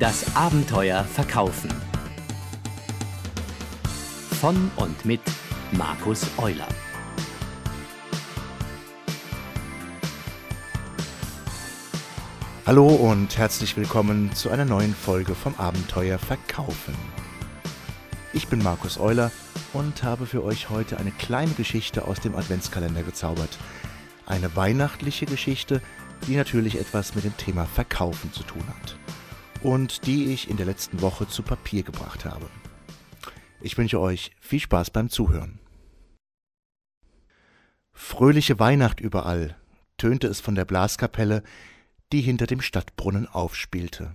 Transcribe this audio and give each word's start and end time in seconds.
Das 0.00 0.34
Abenteuer 0.34 1.04
Verkaufen. 1.04 1.70
Von 4.40 4.70
und 4.76 5.04
mit 5.04 5.20
Markus 5.72 6.24
Euler. 6.38 6.66
Hallo 12.66 12.86
und 12.86 13.36
herzlich 13.36 13.76
willkommen 13.76 14.32
zu 14.32 14.48
einer 14.48 14.64
neuen 14.64 14.94
Folge 14.94 15.34
vom 15.34 15.54
Abenteuer 15.56 16.18
Verkaufen. 16.18 16.94
Ich 18.32 18.48
bin 18.48 18.62
Markus 18.62 18.98
Euler 18.98 19.30
und 19.74 20.02
habe 20.02 20.24
für 20.24 20.42
euch 20.42 20.70
heute 20.70 20.96
eine 20.96 21.10
kleine 21.10 21.52
Geschichte 21.52 22.06
aus 22.06 22.20
dem 22.20 22.34
Adventskalender 22.36 23.02
gezaubert. 23.02 23.58
Eine 24.24 24.56
weihnachtliche 24.56 25.26
Geschichte, 25.26 25.82
die 26.26 26.36
natürlich 26.36 26.80
etwas 26.80 27.14
mit 27.14 27.24
dem 27.24 27.36
Thema 27.36 27.66
Verkaufen 27.66 28.32
zu 28.32 28.44
tun 28.44 28.64
hat 28.66 28.96
und 29.62 30.06
die 30.06 30.32
ich 30.32 30.48
in 30.48 30.56
der 30.56 30.66
letzten 30.66 31.00
Woche 31.00 31.28
zu 31.28 31.42
Papier 31.42 31.82
gebracht 31.82 32.24
habe. 32.24 32.48
Ich 33.60 33.76
wünsche 33.76 34.00
euch 34.00 34.32
viel 34.40 34.60
Spaß 34.60 34.90
beim 34.90 35.10
Zuhören. 35.10 35.58
Fröhliche 37.92 38.58
Weihnacht 38.58 39.00
überall, 39.00 39.56
tönte 39.98 40.26
es 40.26 40.40
von 40.40 40.54
der 40.54 40.64
Blaskapelle, 40.64 41.42
die 42.12 42.22
hinter 42.22 42.46
dem 42.46 42.62
Stadtbrunnen 42.62 43.26
aufspielte. 43.26 44.14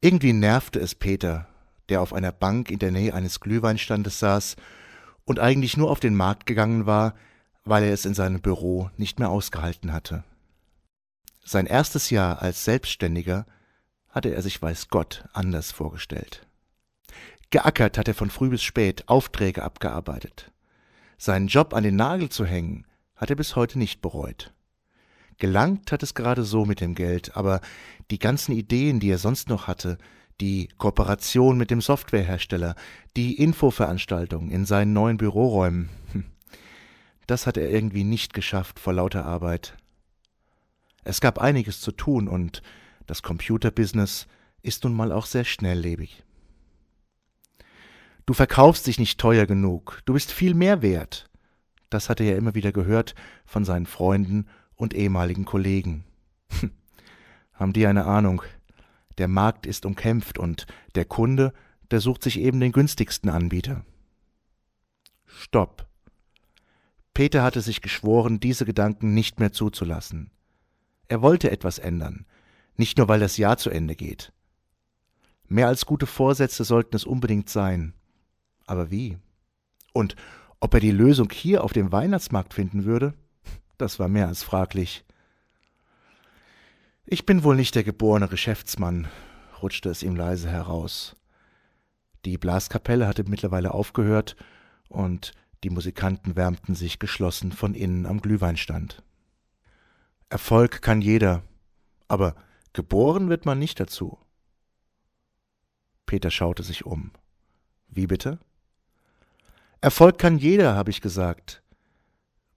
Irgendwie 0.00 0.32
nervte 0.32 0.78
es 0.78 0.94
Peter, 0.94 1.48
der 1.88 2.00
auf 2.00 2.12
einer 2.12 2.30
Bank 2.30 2.70
in 2.70 2.78
der 2.78 2.92
Nähe 2.92 3.12
eines 3.14 3.40
Glühweinstandes 3.40 4.20
saß 4.20 4.56
und 5.24 5.40
eigentlich 5.40 5.76
nur 5.76 5.90
auf 5.90 5.98
den 5.98 6.14
Markt 6.14 6.46
gegangen 6.46 6.86
war, 6.86 7.14
weil 7.64 7.82
er 7.82 7.92
es 7.92 8.04
in 8.04 8.14
seinem 8.14 8.40
Büro 8.40 8.90
nicht 8.96 9.18
mehr 9.18 9.28
ausgehalten 9.28 9.92
hatte. 9.92 10.22
Sein 11.50 11.64
erstes 11.64 12.10
Jahr 12.10 12.42
als 12.42 12.66
Selbstständiger 12.66 13.46
hatte 14.10 14.34
er 14.34 14.42
sich 14.42 14.60
weiß 14.60 14.88
Gott 14.88 15.24
anders 15.32 15.72
vorgestellt. 15.72 16.46
Geackert 17.48 17.96
hat 17.96 18.06
er 18.06 18.12
von 18.12 18.28
früh 18.28 18.50
bis 18.50 18.62
spät, 18.62 19.08
Aufträge 19.08 19.62
abgearbeitet. 19.62 20.52
Seinen 21.16 21.46
Job 21.46 21.72
an 21.72 21.84
den 21.84 21.96
Nagel 21.96 22.28
zu 22.28 22.44
hängen, 22.44 22.86
hat 23.16 23.30
er 23.30 23.36
bis 23.36 23.56
heute 23.56 23.78
nicht 23.78 24.02
bereut. 24.02 24.52
Gelangt 25.38 25.90
hat 25.90 26.02
es 26.02 26.12
gerade 26.12 26.44
so 26.44 26.66
mit 26.66 26.82
dem 26.82 26.94
Geld, 26.94 27.34
aber 27.34 27.62
die 28.10 28.18
ganzen 28.18 28.52
Ideen, 28.52 29.00
die 29.00 29.08
er 29.08 29.16
sonst 29.16 29.48
noch 29.48 29.68
hatte, 29.68 29.96
die 30.42 30.68
Kooperation 30.76 31.56
mit 31.56 31.70
dem 31.70 31.80
Softwarehersteller, 31.80 32.74
die 33.16 33.38
Infoveranstaltung 33.38 34.50
in 34.50 34.66
seinen 34.66 34.92
neuen 34.92 35.16
Büroräumen, 35.16 35.88
hm, 36.12 36.24
das 37.26 37.46
hat 37.46 37.56
er 37.56 37.70
irgendwie 37.70 38.04
nicht 38.04 38.34
geschafft 38.34 38.78
vor 38.78 38.92
lauter 38.92 39.24
Arbeit. 39.24 39.78
Es 41.04 41.20
gab 41.20 41.38
einiges 41.38 41.80
zu 41.80 41.92
tun 41.92 42.28
und 42.28 42.62
das 43.06 43.22
Computerbusiness 43.22 44.26
ist 44.62 44.84
nun 44.84 44.94
mal 44.94 45.12
auch 45.12 45.26
sehr 45.26 45.44
schnelllebig. 45.44 46.24
Du 48.26 48.34
verkaufst 48.34 48.86
dich 48.86 48.98
nicht 48.98 49.18
teuer 49.18 49.46
genug, 49.46 50.02
du 50.04 50.12
bist 50.12 50.32
viel 50.32 50.54
mehr 50.54 50.82
wert. 50.82 51.30
Das 51.90 52.10
hatte 52.10 52.24
er 52.24 52.36
immer 52.36 52.54
wieder 52.54 52.72
gehört 52.72 53.14
von 53.46 53.64
seinen 53.64 53.86
Freunden 53.86 54.46
und 54.74 54.92
ehemaligen 54.92 55.46
Kollegen. 55.46 56.04
Haben 57.54 57.72
die 57.72 57.86
eine 57.86 58.04
Ahnung? 58.04 58.42
Der 59.16 59.28
Markt 59.28 59.66
ist 59.66 59.86
umkämpft 59.86 60.38
und 60.38 60.66
der 60.94 61.06
Kunde, 61.06 61.52
der 61.90 62.00
sucht 62.00 62.22
sich 62.22 62.38
eben 62.38 62.60
den 62.60 62.72
günstigsten 62.72 63.30
Anbieter. 63.30 63.84
Stopp. 65.26 65.86
Peter 67.14 67.42
hatte 67.42 67.62
sich 67.62 67.80
geschworen, 67.80 68.38
diese 68.38 68.64
Gedanken 68.64 69.14
nicht 69.14 69.40
mehr 69.40 69.52
zuzulassen. 69.52 70.30
Er 71.08 71.22
wollte 71.22 71.50
etwas 71.50 71.78
ändern, 71.78 72.26
nicht 72.76 72.98
nur 72.98 73.08
weil 73.08 73.20
das 73.20 73.36
Jahr 73.36 73.56
zu 73.56 73.70
Ende 73.70 73.96
geht. 73.96 74.32
Mehr 75.48 75.68
als 75.68 75.86
gute 75.86 76.06
Vorsätze 76.06 76.64
sollten 76.64 76.94
es 76.94 77.04
unbedingt 77.04 77.48
sein. 77.48 77.94
Aber 78.66 78.90
wie? 78.90 79.16
Und 79.94 80.14
ob 80.60 80.74
er 80.74 80.80
die 80.80 80.90
Lösung 80.90 81.30
hier 81.32 81.64
auf 81.64 81.72
dem 81.72 81.90
Weihnachtsmarkt 81.90 82.52
finden 82.52 82.84
würde? 82.84 83.14
Das 83.78 83.98
war 83.98 84.08
mehr 84.08 84.28
als 84.28 84.42
fraglich. 84.42 85.04
Ich 87.06 87.24
bin 87.24 87.42
wohl 87.42 87.56
nicht 87.56 87.74
der 87.74 87.84
geborene 87.84 88.28
Geschäftsmann, 88.28 89.08
rutschte 89.62 89.88
es 89.88 90.02
ihm 90.02 90.14
leise 90.14 90.50
heraus. 90.50 91.16
Die 92.26 92.36
Blaskapelle 92.36 93.06
hatte 93.06 93.24
mittlerweile 93.24 93.72
aufgehört, 93.72 94.36
und 94.88 95.32
die 95.64 95.70
Musikanten 95.70 96.36
wärmten 96.36 96.74
sich 96.74 96.98
geschlossen 96.98 97.52
von 97.52 97.74
innen 97.74 98.04
am 98.04 98.20
Glühweinstand. 98.20 99.02
Erfolg 100.30 100.82
kann 100.82 101.00
jeder, 101.00 101.42
aber 102.06 102.34
geboren 102.74 103.30
wird 103.30 103.46
man 103.46 103.58
nicht 103.58 103.80
dazu. 103.80 104.18
Peter 106.04 106.30
schaute 106.30 106.62
sich 106.62 106.84
um. 106.84 107.12
Wie 107.88 108.06
bitte? 108.06 108.38
Erfolg 109.80 110.18
kann 110.18 110.36
jeder, 110.36 110.74
habe 110.74 110.90
ich 110.90 111.00
gesagt. 111.00 111.62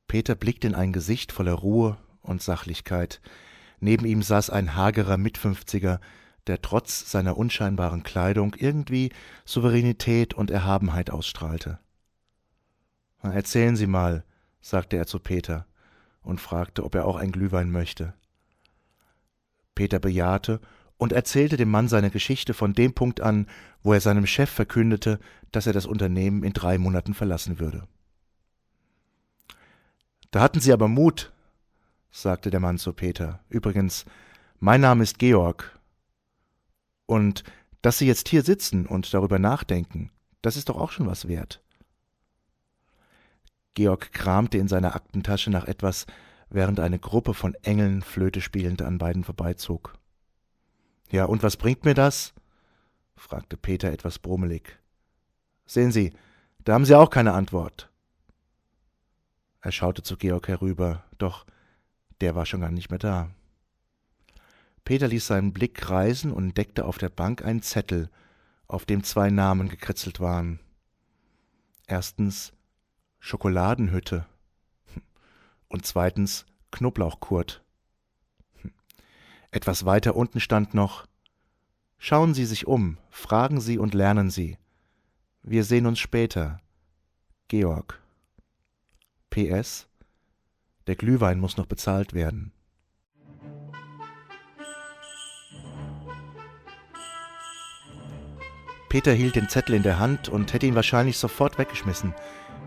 Peter 0.08 0.36
blickte 0.36 0.68
in 0.68 0.76
ein 0.76 0.92
Gesicht 0.92 1.32
voller 1.32 1.54
Ruhe 1.54 1.98
und 2.22 2.42
Sachlichkeit. 2.42 3.22
Neben 3.80 4.06
ihm 4.06 4.22
saß 4.22 4.50
ein 4.50 4.76
hagerer 4.76 5.16
Mitfünfziger, 5.16 6.02
der 6.48 6.62
trotz 6.62 7.10
seiner 7.10 7.38
unscheinbaren 7.38 8.04
Kleidung 8.04 8.54
irgendwie 8.58 9.14
Souveränität 9.46 10.34
und 10.34 10.52
Erhabenheit 10.52 11.10
ausstrahlte. 11.10 11.80
Erzählen 13.22 13.78
Sie 13.78 13.88
mal, 13.88 14.26
sagte 14.60 14.98
er 14.98 15.08
zu 15.08 15.20
Peter 15.20 15.66
und 16.22 16.42
fragte, 16.42 16.84
ob 16.84 16.96
er 16.96 17.06
auch 17.06 17.16
ein 17.16 17.32
Glühwein 17.32 17.72
möchte. 17.72 18.14
Peter 19.76 20.00
bejahte 20.00 20.60
und 20.98 21.14
erzählte 21.14 21.58
dem 21.58 21.72
Mann 21.72 21.88
seine 21.88 22.12
Geschichte 22.12 22.54
von 22.54 22.74
dem 22.74 22.94
Punkt 22.94 23.22
an, 23.22 23.48
wo 23.82 23.94
er 23.94 24.02
seinem 24.02 24.28
Chef 24.28 24.50
verkündete, 24.50 25.20
dass 25.52 25.66
er 25.66 25.74
das 25.74 25.86
Unternehmen 25.86 26.44
in 26.44 26.54
drei 26.54 26.78
Monaten 26.78 27.14
verlassen 27.14 27.60
würde. 27.60 27.88
Da 30.30 30.42
hatten 30.42 30.60
Sie 30.60 30.72
aber 30.72 30.88
Mut, 30.88 31.34
sagte 32.12 32.52
der 32.52 32.60
Mann 32.60 32.78
zu 32.78 32.94
Peter. 32.94 33.40
Übrigens, 33.50 34.06
mein 34.60 34.82
Name 34.82 35.04
ist 35.04 35.18
Georg. 35.20 35.80
Und 37.06 37.44
dass 37.82 37.98
Sie 37.98 38.06
jetzt 38.06 38.30
hier 38.30 38.44
sitzen 38.44 38.86
und 38.86 39.14
darüber 39.14 39.40
nachdenken, 39.40 40.12
das 40.42 40.56
ist 40.56 40.70
doch 40.70 40.78
auch 40.78 40.92
schon 40.92 41.08
was 41.08 41.28
wert. 41.28 41.62
Georg 43.74 44.12
kramte 44.12 44.58
in 44.58 44.68
seiner 44.68 44.96
Aktentasche 44.96 45.50
nach 45.50 45.66
etwas, 45.66 46.06
während 46.50 46.80
eine 46.80 47.00
Gruppe 47.00 47.34
von 47.34 47.56
Engeln 47.64 48.02
Flöte 48.02 48.42
spielend 48.42 48.82
an 48.82 48.98
beiden 48.98 49.24
vorbeizog. 49.24 49.98
Ja, 51.10 51.26
und 51.26 51.44
was 51.44 51.58
bringt 51.58 51.86
mir 51.86 51.94
das? 51.94 52.34
fragte 53.16 53.58
Peter 53.58 53.92
etwas 53.92 54.20
brummelig. 54.20 54.80
Sehen 55.66 55.92
Sie, 55.92 56.14
da 56.64 56.74
haben 56.74 56.86
Sie 56.86 56.98
auch 56.98 57.10
keine 57.10 57.34
Antwort. 57.34 57.90
Er 59.62 59.72
schaute 59.72 60.04
zu 60.04 60.18
Georg 60.18 60.48
herüber, 60.48 61.04
doch 61.18 61.46
der 62.20 62.36
war 62.36 62.46
schon 62.46 62.62
gar 62.62 62.72
nicht 62.72 62.90
mehr 62.90 63.00
da. 63.00 63.30
Peter 64.84 65.08
ließ 65.08 65.28
seinen 65.28 65.54
Blick 65.54 65.90
reisen 65.90 66.32
und 66.32 66.44
entdeckte 66.46 66.86
auf 66.86 66.98
der 66.98 67.10
Bank 67.10 67.46
einen 67.46 67.62
Zettel, 67.62 68.10
auf 68.68 68.86
dem 68.86 69.04
zwei 69.04 69.30
Namen 69.30 69.70
gekritzelt 69.70 70.20
waren. 70.20 70.60
Erstens 71.88 72.54
Schokoladenhütte. 73.22 74.26
Und 75.70 75.86
zweitens 75.86 76.46
Knoblauchkurt. 76.72 77.64
Etwas 79.52 79.86
weiter 79.86 80.16
unten 80.16 80.42
stand 80.42 80.74
noch 80.74 81.06
Schauen 81.98 82.34
Sie 82.34 82.46
sich 82.46 82.66
um, 82.66 82.98
fragen 83.12 83.62
Sie 83.62 83.78
und 83.78 83.94
lernen 83.94 84.32
Sie. 84.32 84.58
Wir 85.44 85.64
sehen 85.64 85.86
uns 85.86 86.00
später. 86.00 86.60
Georg. 87.48 88.02
PS 89.30 89.88
Der 90.88 90.96
Glühwein 90.96 91.40
muss 91.40 91.58
noch 91.58 91.68
bezahlt 91.68 92.14
werden. 92.14 92.52
Peter 98.90 99.14
hielt 99.14 99.36
den 99.36 99.48
Zettel 99.48 99.76
in 99.76 99.84
der 99.84 100.00
Hand 100.00 100.28
und 100.28 100.52
hätte 100.52 100.66
ihn 100.66 100.76
wahrscheinlich 100.76 101.18
sofort 101.18 101.58
weggeschmissen, 101.58 102.14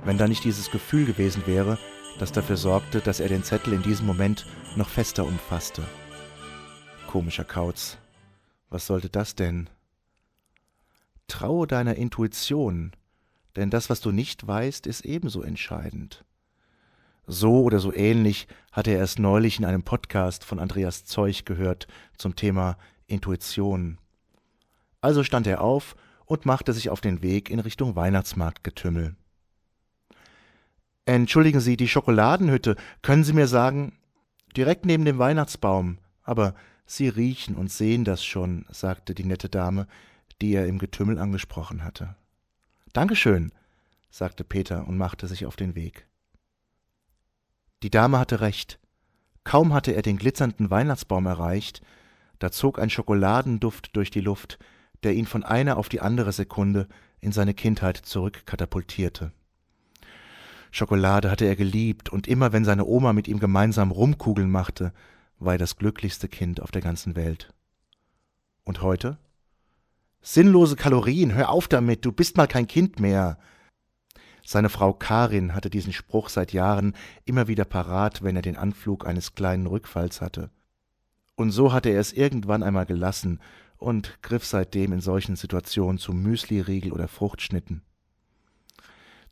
wenn 0.04 0.18
da 0.18 0.28
nicht 0.28 0.44
dieses 0.44 0.70
Gefühl 0.70 1.06
gewesen 1.06 1.46
wäre, 1.46 1.78
das 2.18 2.30
dafür 2.30 2.56
sorgte, 2.56 3.00
dass 3.00 3.20
er 3.20 3.28
den 3.28 3.42
Zettel 3.42 3.72
in 3.72 3.82
diesem 3.82 4.06
Moment 4.06 4.46
noch 4.76 4.88
fester 4.88 5.24
umfasste. 5.24 5.82
Komischer 7.06 7.44
Kauz. 7.44 7.98
Was 8.70 8.86
sollte 8.86 9.08
das 9.08 9.34
denn? 9.34 9.68
Traue 11.26 11.66
deiner 11.66 11.96
Intuition, 11.96 12.92
denn 13.56 13.70
das, 13.70 13.88
was 13.88 14.00
du 14.00 14.12
nicht 14.12 14.46
weißt, 14.46 14.86
ist 14.86 15.04
ebenso 15.04 15.42
entscheidend. 15.42 16.24
So 17.26 17.62
oder 17.62 17.78
so 17.78 17.92
ähnlich 17.92 18.46
hatte 18.72 18.90
er 18.90 19.02
es 19.02 19.18
neulich 19.18 19.58
in 19.58 19.64
einem 19.64 19.82
Podcast 19.82 20.44
von 20.44 20.58
Andreas 20.58 21.06
Zeug 21.06 21.46
gehört 21.46 21.86
zum 22.18 22.36
Thema 22.36 22.76
Intuition. 23.06 23.98
Also 25.00 25.24
stand 25.24 25.46
er 25.46 25.62
auf 25.62 25.96
und 26.26 26.44
machte 26.44 26.72
sich 26.72 26.90
auf 26.90 27.00
den 27.00 27.22
Weg 27.22 27.48
in 27.48 27.60
Richtung 27.60 27.96
Weihnachtsmarktgetümmel. 27.96 29.16
Entschuldigen 31.06 31.60
Sie, 31.60 31.76
die 31.76 31.88
Schokoladenhütte, 31.88 32.76
können 33.02 33.24
Sie 33.24 33.34
mir 33.34 33.46
sagen, 33.46 33.98
direkt 34.56 34.86
neben 34.86 35.04
dem 35.04 35.18
Weihnachtsbaum, 35.18 35.98
aber 36.22 36.54
Sie 36.86 37.08
riechen 37.08 37.56
und 37.56 37.70
sehen 37.70 38.04
das 38.04 38.24
schon, 38.24 38.66
sagte 38.70 39.14
die 39.14 39.24
nette 39.24 39.48
Dame, 39.48 39.86
die 40.40 40.54
er 40.54 40.66
im 40.66 40.78
Getümmel 40.78 41.18
angesprochen 41.18 41.84
hatte. 41.84 42.16
Dankeschön, 42.92 43.52
sagte 44.10 44.44
Peter 44.44 44.86
und 44.86 44.96
machte 44.96 45.26
sich 45.26 45.46
auf 45.46 45.56
den 45.56 45.74
Weg. 45.74 46.06
Die 47.82 47.90
Dame 47.90 48.18
hatte 48.18 48.40
recht. 48.40 48.78
Kaum 49.44 49.74
hatte 49.74 49.92
er 49.92 50.02
den 50.02 50.16
glitzernden 50.16 50.70
Weihnachtsbaum 50.70 51.26
erreicht, 51.26 51.82
da 52.38 52.50
zog 52.50 52.78
ein 52.78 52.90
Schokoladenduft 52.90 53.94
durch 53.94 54.10
die 54.10 54.20
Luft, 54.20 54.58
der 55.02 55.14
ihn 55.14 55.26
von 55.26 55.44
einer 55.44 55.76
auf 55.76 55.88
die 55.88 56.00
andere 56.00 56.32
Sekunde 56.32 56.88
in 57.20 57.32
seine 57.32 57.52
Kindheit 57.52 57.98
zurückkatapultierte. 57.98 59.32
Schokolade 60.74 61.30
hatte 61.30 61.44
er 61.44 61.54
geliebt, 61.54 62.08
und 62.08 62.26
immer 62.26 62.52
wenn 62.52 62.64
seine 62.64 62.84
Oma 62.84 63.12
mit 63.12 63.28
ihm 63.28 63.38
gemeinsam 63.38 63.92
Rumkugeln 63.92 64.50
machte, 64.50 64.92
war 65.38 65.52
er 65.52 65.58
das 65.58 65.76
glücklichste 65.76 66.26
Kind 66.26 66.60
auf 66.60 66.72
der 66.72 66.82
ganzen 66.82 67.14
Welt. 67.14 67.54
Und 68.64 68.82
heute? 68.82 69.18
Sinnlose 70.20 70.74
Kalorien, 70.74 71.32
hör 71.32 71.50
auf 71.50 71.68
damit, 71.68 72.04
du 72.04 72.10
bist 72.10 72.36
mal 72.36 72.48
kein 72.48 72.66
Kind 72.66 72.98
mehr. 72.98 73.38
Seine 74.44 74.68
Frau 74.68 74.92
Karin 74.92 75.54
hatte 75.54 75.70
diesen 75.70 75.92
Spruch 75.92 76.28
seit 76.28 76.52
Jahren 76.52 76.94
immer 77.24 77.46
wieder 77.46 77.64
parat, 77.64 78.24
wenn 78.24 78.34
er 78.34 78.42
den 78.42 78.56
Anflug 78.56 79.06
eines 79.06 79.36
kleinen 79.36 79.68
Rückfalls 79.68 80.20
hatte. 80.20 80.50
Und 81.36 81.52
so 81.52 81.72
hatte 81.72 81.90
er 81.90 82.00
es 82.00 82.12
irgendwann 82.12 82.64
einmal 82.64 82.86
gelassen 82.86 83.40
und 83.76 84.20
griff 84.22 84.44
seitdem 84.44 84.92
in 84.92 85.00
solchen 85.00 85.36
Situationen 85.36 85.98
zu 85.98 86.12
Müsliriegel 86.12 86.90
oder 86.90 87.06
Fruchtschnitten. 87.06 87.82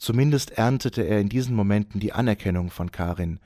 Zumindest 0.03 0.51
erntete 0.59 1.03
er 1.03 1.21
in 1.21 1.29
diesen 1.29 1.55
Momenten 1.55 2.01
die 2.01 2.13
Anerkennung 2.13 2.73
von 2.73 2.91
Karin, 2.91 3.39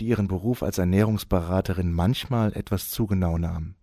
die 0.00 0.06
ihren 0.06 0.26
Beruf 0.26 0.64
als 0.64 0.78
Ernährungsberaterin 0.78 1.92
manchmal 1.92 2.52
etwas 2.54 2.90
zu 2.90 3.06
genau 3.06 3.38
nahm. 3.38 3.76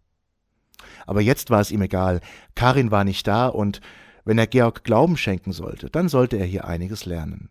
Aber 1.07 1.21
jetzt 1.21 1.49
war 1.49 1.61
es 1.61 1.71
ihm 1.71 1.81
egal, 1.81 2.19
Karin 2.55 2.91
war 2.91 3.05
nicht 3.05 3.25
da 3.25 3.47
und 3.47 3.79
wenn 4.25 4.37
er 4.37 4.47
Georg 4.47 4.83
Glauben 4.83 5.15
schenken 5.15 5.53
sollte, 5.53 5.89
dann 5.89 6.09
sollte 6.09 6.35
er 6.35 6.45
hier 6.45 6.65
einiges 6.65 7.05
lernen. 7.05 7.47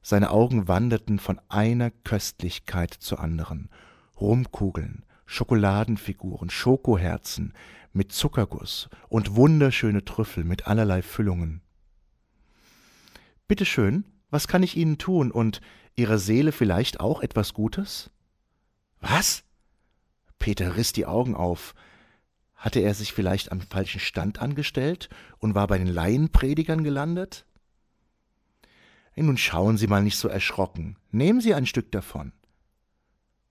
Seine 0.00 0.30
Augen 0.30 0.68
wanderten 0.68 1.18
von 1.18 1.40
einer 1.48 1.90
Köstlichkeit 1.90 2.94
zur 2.94 3.18
anderen. 3.18 3.70
Rumkugeln, 4.20 5.04
Schokoladenfiguren, 5.26 6.48
Schokoherzen 6.48 7.54
mit 7.92 8.12
Zuckerguss 8.12 8.88
und 9.08 9.34
wunderschöne 9.34 10.04
Trüffel 10.04 10.44
mit 10.44 10.68
allerlei 10.68 11.02
Füllungen. 11.02 11.60
Bitte 13.52 13.66
schön, 13.66 14.06
was 14.30 14.48
kann 14.48 14.62
ich 14.62 14.78
Ihnen 14.78 14.96
tun 14.96 15.30
und 15.30 15.60
Ihrer 15.94 16.16
Seele 16.16 16.52
vielleicht 16.52 17.00
auch 17.00 17.20
etwas 17.20 17.52
Gutes? 17.52 18.08
Was? 19.02 19.44
Peter 20.38 20.78
riss 20.78 20.94
die 20.94 21.04
Augen 21.04 21.34
auf. 21.34 21.74
Hatte 22.54 22.80
er 22.80 22.94
sich 22.94 23.12
vielleicht 23.12 23.52
am 23.52 23.60
falschen 23.60 24.00
Stand 24.00 24.40
angestellt 24.40 25.10
und 25.36 25.54
war 25.54 25.66
bei 25.66 25.76
den 25.76 25.86
Laienpredigern 25.86 26.82
gelandet? 26.82 27.44
Nun 29.16 29.36
schauen 29.36 29.76
Sie 29.76 29.86
mal 29.86 30.02
nicht 30.02 30.16
so 30.16 30.28
erschrocken. 30.28 30.96
Nehmen 31.10 31.42
Sie 31.42 31.52
ein 31.52 31.66
Stück 31.66 31.92
davon. 31.92 32.32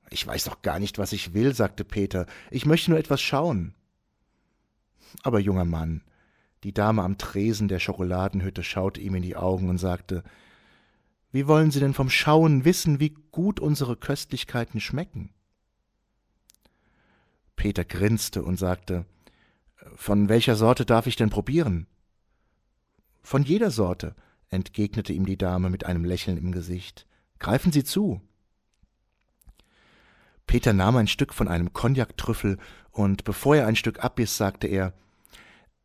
Ich 0.10 0.26
weiß 0.26 0.46
doch 0.46 0.64
gar 0.64 0.80
nicht, 0.80 0.98
was 0.98 1.14
ich 1.14 1.36
will, 1.36 1.54
sagte 1.54 1.86
Peter. 1.86 2.26
Ich 2.50 2.66
möchte 2.66 2.90
nur 2.90 3.00
etwas 3.00 3.22
schauen. 3.22 3.76
Aber 5.22 5.40
junger 5.40 5.66
Mann, 5.66 6.02
die 6.64 6.74
Dame 6.74 7.04
am 7.04 7.18
Tresen 7.18 7.68
der 7.68 7.80
Schokoladenhütte 7.80 8.64
schaute 8.64 9.02
ihm 9.02 9.16
in 9.16 9.24
die 9.24 9.36
Augen 9.36 9.70
und 9.70 9.78
sagte 9.78 10.24
Wie 11.32 11.48
wollen 11.48 11.72
Sie 11.72 11.80
denn 11.80 11.94
vom 11.94 12.10
Schauen 12.10 12.66
wissen, 12.66 13.00
wie 13.00 13.16
gut 13.32 13.60
unsere 13.60 13.96
Köstlichkeiten 13.96 14.80
schmecken? 14.80 15.34
Peter 17.56 17.84
grinste 17.86 18.44
und 18.44 18.58
sagte 18.58 19.06
Von 19.96 20.30
welcher 20.30 20.56
Sorte 20.56 20.86
darf 20.86 21.08
ich 21.08 21.16
denn 21.16 21.30
probieren? 21.30 21.88
Von 23.24 23.44
jeder 23.44 23.72
Sorte, 23.72 24.16
entgegnete 24.50 25.14
ihm 25.14 25.26
die 25.26 25.38
Dame 25.38 25.70
mit 25.70 25.86
einem 25.86 26.06
Lächeln 26.06 26.38
im 26.38 26.52
Gesicht. 26.52 27.08
Greifen 27.40 27.72
Sie 27.72 27.84
zu. 27.84 28.22
Peter 30.46 30.74
nahm 30.74 30.98
ein 30.98 31.08
Stück 31.08 31.34
von 31.34 31.48
einem 31.48 31.74
Cognac-Trüffel, 31.74 32.58
und 32.92 33.24
bevor 33.24 33.56
er 33.56 33.68
ein 33.68 33.78
Stück 33.78 34.04
abbiss, 34.04 34.36
sagte 34.36 34.68
er 34.68 34.94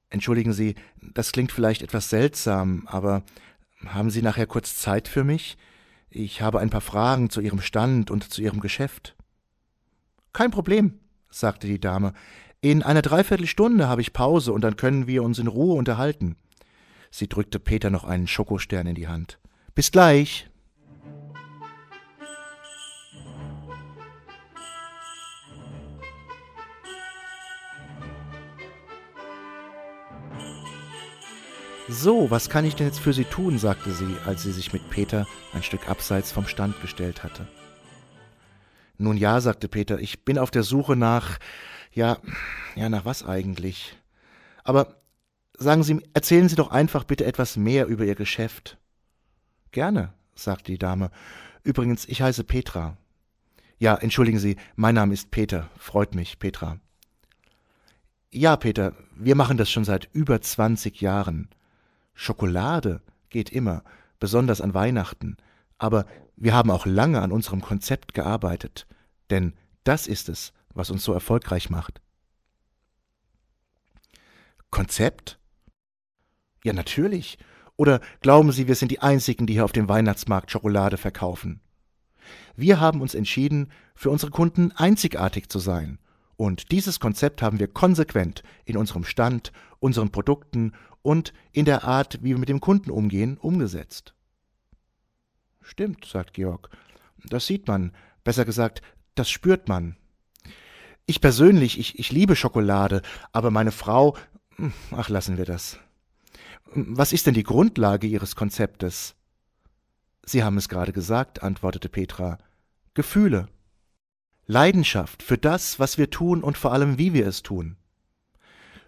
Entschuldigen 0.09 0.53
Sie, 0.53 0.75
das 1.01 1.33
klingt 1.33 1.53
vielleicht 1.53 1.83
etwas 1.83 2.11
seltsam, 2.11 2.87
aber 2.87 3.25
haben 3.85 4.11
Sie 4.11 4.23
nachher 4.23 4.47
kurz 4.47 4.79
Zeit 4.79 5.09
für 5.09 5.25
mich? 5.25 5.57
Ich 6.09 6.41
habe 6.41 6.61
ein 6.61 6.71
paar 6.71 6.81
Fragen 6.81 7.31
zu 7.31 7.41
Ihrem 7.41 7.61
Stand 7.61 8.11
und 8.11 8.25
zu 8.33 8.41
Ihrem 8.41 8.61
Geschäft. 8.61 9.17
Kein 10.33 10.51
Problem, 10.51 11.01
sagte 11.31 11.67
die 11.67 11.81
Dame. 11.81 12.13
In 12.61 12.83
einer 12.83 13.03
Dreiviertelstunde 13.03 13.89
habe 13.89 14.01
ich 14.01 14.13
Pause 14.13 14.53
und 14.53 14.63
dann 14.63 14.77
können 14.77 15.07
wir 15.07 15.23
uns 15.23 15.39
in 15.39 15.47
Ruhe 15.47 15.75
unterhalten. 15.75 16.37
Sie 17.11 17.29
drückte 17.29 17.59
Peter 17.59 17.91
noch 17.91 18.05
einen 18.05 18.27
Schokostern 18.27 18.87
in 18.87 18.95
die 18.95 19.09
Hand. 19.09 19.39
Bis 19.75 19.91
gleich. 19.91 20.49
So, 31.89 32.33
was 32.33 32.51
kann 32.51 32.65
ich 32.65 32.75
denn 32.75 32.89
jetzt 32.89 32.99
für 32.99 33.13
Sie 33.13 33.25
tun? 33.25 33.59
sagte 33.59 33.93
sie, 33.93 34.17
als 34.27 34.43
sie 34.43 34.51
sich 34.51 34.73
mit 34.73 34.91
Peter 34.91 35.25
ein 35.53 35.63
Stück 35.63 35.89
abseits 35.89 36.33
vom 36.33 36.49
Stand 36.49 36.81
gestellt 36.81 37.23
hatte. 37.23 37.47
Nun 38.99 39.17
ja, 39.17 39.41
sagte 39.41 39.69
Peter, 39.69 40.01
ich 40.01 40.25
bin 40.25 40.37
auf 40.37 40.51
der 40.51 40.65
Suche 40.65 40.97
nach, 40.97 41.39
ja, 41.93 42.19
ja, 42.75 42.89
nach 42.89 43.05
was 43.05 43.25
eigentlich? 43.25 43.97
Aber 44.65 45.01
sagen 45.57 45.85
Sie, 45.85 46.01
erzählen 46.13 46.49
Sie 46.49 46.57
doch 46.57 46.73
einfach 46.73 47.05
bitte 47.05 47.25
etwas 47.25 47.57
mehr 47.57 47.87
über 47.87 48.05
Ihr 48.05 48.17
Geschäft. 48.17 48.79
Gerne, 49.71 50.13
sagte 50.35 50.73
die 50.73 50.79
Dame. 50.79 51.11
Übrigens, 51.63 52.05
ich 52.07 52.21
heiße 52.21 52.43
Petra. 52.43 52.97
Ja, 53.79 53.95
entschuldigen 53.95 54.41
Sie, 54.41 54.57
mein 54.75 54.97
Name 54.97 55.15
ist 55.15 55.31
Peter. 55.31 55.71
Freut 55.77 56.17
mich, 56.17 56.41
Petra. 56.41 56.81
Ja, 58.33 58.57
Peter, 58.57 58.95
wir 59.15 59.37
machen 59.37 59.57
das 59.57 59.71
schon 59.71 59.85
seit 59.85 60.09
über 60.13 60.41
zwanzig 60.41 61.01
Jahren. 61.01 61.49
Schokolade 62.17 63.03
geht 63.29 63.51
immer, 63.51 63.85
besonders 64.19 64.61
an 64.61 64.75
Weihnachten. 64.75 65.37
Aber 65.79 66.07
wir 66.35 66.55
haben 66.55 66.71
auch 66.71 66.87
lange 66.87 67.21
an 67.21 67.31
unserem 67.31 67.61
Konzept 67.61 68.15
gearbeitet, 68.15 68.87
denn 69.31 69.55
das 69.85 70.09
ist 70.09 70.29
es, 70.29 70.53
was 70.75 70.91
uns 70.91 71.05
so 71.05 71.13
erfolgreich 71.13 71.71
macht. 71.71 72.01
Konzept? 74.71 75.39
Ja, 76.65 76.73
natürlich. 76.73 77.39
Oder 77.77 78.01
glauben 78.21 78.51
Sie, 78.51 78.67
wir 78.67 78.75
sind 78.75 78.91
die 78.91 79.01
Einzigen, 79.01 79.47
die 79.47 79.53
hier 79.53 79.65
auf 79.65 79.73
dem 79.73 79.89
Weihnachtsmarkt 79.89 80.51
Schokolade 80.51 80.97
verkaufen? 80.97 81.61
Wir 82.57 82.81
haben 82.81 83.03
uns 83.03 83.15
entschieden, 83.15 83.71
für 83.95 84.11
unsere 84.11 84.33
Kunden 84.33 84.73
einzigartig 84.73 85.49
zu 85.49 85.59
sein. 85.59 85.99
Und 86.37 86.71
dieses 86.71 87.01
Konzept 87.01 87.41
haben 87.43 87.59
wir 87.59 87.69
konsequent 87.69 88.43
in 88.65 88.77
unserem 88.77 89.05
Stand, 89.05 89.53
unseren 89.79 90.11
Produkten 90.11 90.73
und 91.03 91.33
in 91.53 91.65
der 91.65 91.85
Art, 91.85 92.19
wie 92.23 92.31
wir 92.31 92.39
mit 92.39 92.49
dem 92.49 92.61
Kunden 92.61 92.91
umgehen, 92.91 93.39
umgesetzt. 93.39 94.15
Stimmt, 95.63 96.05
sagt 96.05 96.35
Georg. 96.35 96.69
Das 97.25 97.47
sieht 97.47 97.67
man. 97.67 97.93
Besser 98.23 98.45
gesagt, 98.45 98.83
das 99.15 99.31
spürt 99.31 99.69
man. 99.69 99.97
Ich 101.07 101.21
persönlich, 101.21 101.79
ich, 101.79 101.99
ich 101.99 102.13
liebe 102.13 102.37
Schokolade, 102.37 103.03
aber 103.33 103.51
meine 103.51 103.73
Frau. 103.73 104.17
Ach, 104.91 105.09
lassen 105.09 105.39
wir 105.39 105.45
das. 105.45 105.79
Was 106.75 107.13
ist 107.13 107.27
denn 107.27 107.35
die 107.35 107.45
Grundlage 107.45 108.07
Ihres 108.07 108.37
Konzeptes? 108.37 109.15
Sie 110.25 110.43
haben 110.43 110.59
es 110.59 110.69
gerade 110.69 110.93
gesagt, 110.93 111.43
antwortete 111.43 111.89
Petra. 111.89 112.39
Gefühle. 112.95 113.49
Leidenschaft 114.49 115.25
für 115.25 115.39
das, 115.39 115.81
was 115.81 115.99
wir 115.99 116.09
tun 116.09 116.43
und 116.43 116.57
vor 116.57 116.73
allem, 116.73 116.99
wie 116.99 117.13
wir 117.13 117.27
es 117.27 117.43
tun. 117.43 117.77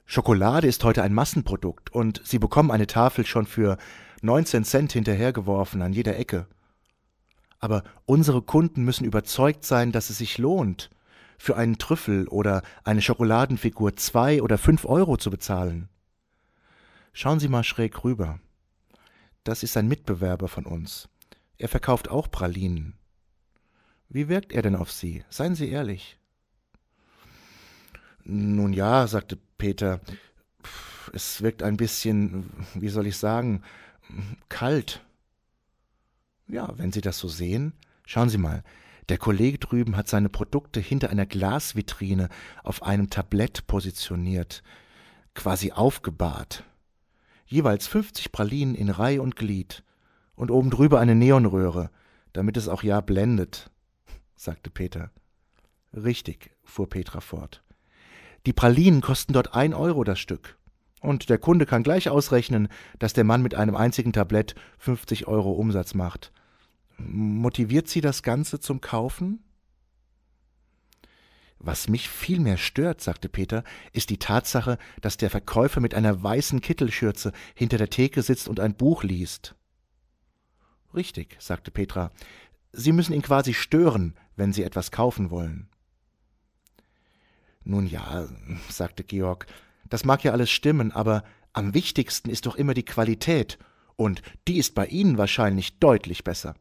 Schokolade 0.06 0.68
ist 0.68 0.84
heute 0.84 1.02
ein 1.02 1.12
Massenprodukt 1.12 1.92
und 1.92 2.22
Sie 2.24 2.38
bekommen 2.38 2.70
eine 2.70 2.86
Tafel 2.86 3.26
schon 3.26 3.44
für 3.44 3.76
19 4.22 4.64
Cent 4.64 4.92
hinterhergeworfen 4.92 5.82
an 5.82 5.92
jeder 5.92 6.16
Ecke. 6.16 6.46
Aber 7.58 7.82
unsere 8.06 8.40
Kunden 8.40 8.84
müssen 8.84 9.04
überzeugt 9.04 9.64
sein, 9.64 9.90
dass 9.90 10.10
es 10.10 10.18
sich 10.18 10.38
lohnt, 10.38 10.90
für 11.38 11.56
einen 11.56 11.76
Trüffel 11.76 12.28
oder 12.28 12.62
eine 12.84 13.02
Schokoladenfigur 13.02 13.96
zwei 13.96 14.42
oder 14.42 14.58
fünf 14.58 14.84
Euro 14.84 15.16
zu 15.16 15.30
bezahlen. 15.30 15.88
Schauen 17.12 17.40
Sie 17.40 17.48
mal 17.48 17.64
schräg 17.64 18.04
rüber. 18.04 18.38
Das 19.42 19.64
ist 19.64 19.76
ein 19.76 19.88
Mitbewerber 19.88 20.46
von 20.46 20.66
uns. 20.66 21.08
Er 21.56 21.68
verkauft 21.68 22.08
auch 22.10 22.30
Pralinen. 22.30 22.94
Wie 24.08 24.28
wirkt 24.28 24.52
er 24.52 24.62
denn 24.62 24.76
auf 24.76 24.90
Sie? 24.90 25.24
Seien 25.28 25.54
Sie 25.54 25.68
ehrlich. 25.68 26.18
Nun 28.24 28.72
ja, 28.72 29.06
sagte 29.06 29.38
Peter, 29.58 30.00
es 31.12 31.42
wirkt 31.42 31.62
ein 31.62 31.76
bisschen, 31.76 32.50
wie 32.74 32.88
soll 32.88 33.06
ich 33.06 33.16
sagen, 33.16 33.62
kalt. 34.48 35.04
Ja, 36.46 36.72
wenn 36.78 36.92
Sie 36.92 37.00
das 37.00 37.18
so 37.18 37.28
sehen, 37.28 37.74
schauen 38.06 38.28
Sie 38.28 38.38
mal, 38.38 38.62
Der 39.08 39.16
Kollege 39.18 39.58
drüben 39.58 39.96
hat 39.96 40.08
seine 40.08 40.28
Produkte 40.28 40.80
hinter 40.80 41.08
einer 41.08 41.24
Glasvitrine 41.24 42.28
auf 42.62 42.82
einem 42.82 43.08
Tablett 43.08 43.66
positioniert, 43.66 44.62
quasi 45.34 45.72
aufgebahrt. 45.72 46.64
Jeweils 47.46 47.86
50 47.86 48.32
Pralinen 48.32 48.74
in 48.74 48.90
Reih 48.90 49.20
und 49.20 49.36
Glied 49.36 49.82
und 50.34 50.50
oben 50.50 50.68
drüber 50.68 51.00
eine 51.00 51.14
Neonröhre, 51.14 51.90
damit 52.34 52.58
es 52.58 52.68
auch 52.68 52.82
ja 52.82 53.00
blendet, 53.00 53.70
sagte 54.38 54.70
Peter. 54.70 55.10
Richtig, 55.92 56.50
fuhr 56.62 56.88
Petra 56.88 57.20
fort. 57.20 57.62
Die 58.46 58.52
Pralinen 58.52 59.00
kosten 59.00 59.32
dort 59.32 59.54
ein 59.54 59.74
Euro 59.74 60.04
das 60.04 60.20
Stück. 60.20 60.56
Und 61.00 61.28
der 61.28 61.38
Kunde 61.38 61.66
kann 61.66 61.82
gleich 61.82 62.08
ausrechnen, 62.08 62.68
dass 62.98 63.12
der 63.12 63.24
Mann 63.24 63.42
mit 63.42 63.54
einem 63.54 63.76
einzigen 63.76 64.12
Tablett 64.12 64.54
50 64.78 65.26
Euro 65.26 65.52
Umsatz 65.52 65.94
macht. 65.94 66.32
Motiviert 66.96 67.88
Sie 67.88 68.00
das 68.00 68.22
Ganze 68.22 68.58
zum 68.58 68.80
Kaufen? 68.80 69.44
Was 71.58 71.88
mich 71.88 72.08
viel 72.08 72.38
mehr 72.38 72.56
stört, 72.56 73.00
sagte 73.00 73.28
Peter, 73.28 73.64
ist 73.92 74.10
die 74.10 74.18
Tatsache, 74.18 74.78
dass 75.00 75.16
der 75.16 75.30
Verkäufer 75.30 75.80
mit 75.80 75.94
einer 75.94 76.22
weißen 76.22 76.60
Kittelschürze 76.60 77.32
hinter 77.54 77.78
der 77.78 77.90
Theke 77.90 78.22
sitzt 78.22 78.48
und 78.48 78.60
ein 78.60 78.74
Buch 78.74 79.02
liest. 79.02 79.56
Richtig, 80.94 81.36
sagte 81.40 81.70
Petra. 81.70 82.12
Sie 82.72 82.92
müssen 82.92 83.12
ihn 83.12 83.22
quasi 83.22 83.54
stören, 83.54 84.14
wenn 84.36 84.52
Sie 84.52 84.62
etwas 84.62 84.90
kaufen 84.90 85.30
wollen. 85.30 85.68
Nun 87.64 87.86
ja, 87.86 88.28
sagte 88.68 89.04
Georg, 89.04 89.46
das 89.88 90.04
mag 90.04 90.24
ja 90.24 90.32
alles 90.32 90.50
stimmen, 90.50 90.92
aber 90.92 91.24
am 91.52 91.74
wichtigsten 91.74 92.30
ist 92.30 92.46
doch 92.46 92.56
immer 92.56 92.74
die 92.74 92.84
Qualität, 92.84 93.58
und 93.96 94.22
die 94.46 94.58
ist 94.58 94.74
bei 94.76 94.86
Ihnen 94.86 95.18
wahrscheinlich 95.18 95.78
deutlich 95.80 96.22
besser. 96.22 96.54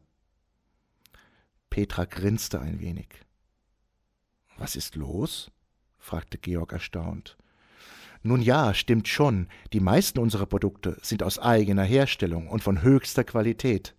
Petra 1.70 2.04
grinste 2.04 2.60
ein 2.60 2.80
wenig. 2.80 3.08
Was 4.56 4.74
ist 4.74 4.96
los? 4.96 5.50
fragte 5.98 6.38
Georg 6.38 6.72
erstaunt. 6.72 7.36
Nun 8.22 8.42
ja, 8.42 8.74
stimmt 8.74 9.06
schon, 9.06 9.48
die 9.72 9.80
meisten 9.80 10.18
unserer 10.18 10.46
Produkte 10.46 10.98
sind 11.02 11.22
aus 11.22 11.38
eigener 11.38 11.84
Herstellung 11.84 12.48
und 12.48 12.62
von 12.62 12.82
höchster 12.82 13.22
Qualität. 13.22 13.94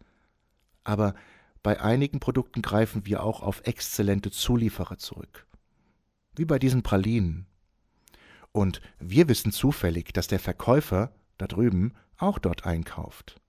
Aber 0.83 1.15
bei 1.61 1.81
einigen 1.81 2.19
Produkten 2.19 2.61
greifen 2.61 3.05
wir 3.05 3.23
auch 3.23 3.41
auf 3.41 3.61
exzellente 3.65 4.31
Zulieferer 4.31 4.97
zurück. 4.97 5.45
Wie 6.35 6.45
bei 6.45 6.59
diesen 6.59 6.83
Pralinen. 6.83 7.47
Und 8.51 8.81
wir 8.99 9.27
wissen 9.27 9.51
zufällig, 9.51 10.13
dass 10.13 10.27
der 10.27 10.39
Verkäufer 10.39 11.13
da 11.37 11.47
drüben 11.47 11.93
auch 12.17 12.39
dort 12.39 12.65
einkauft. 12.65 13.39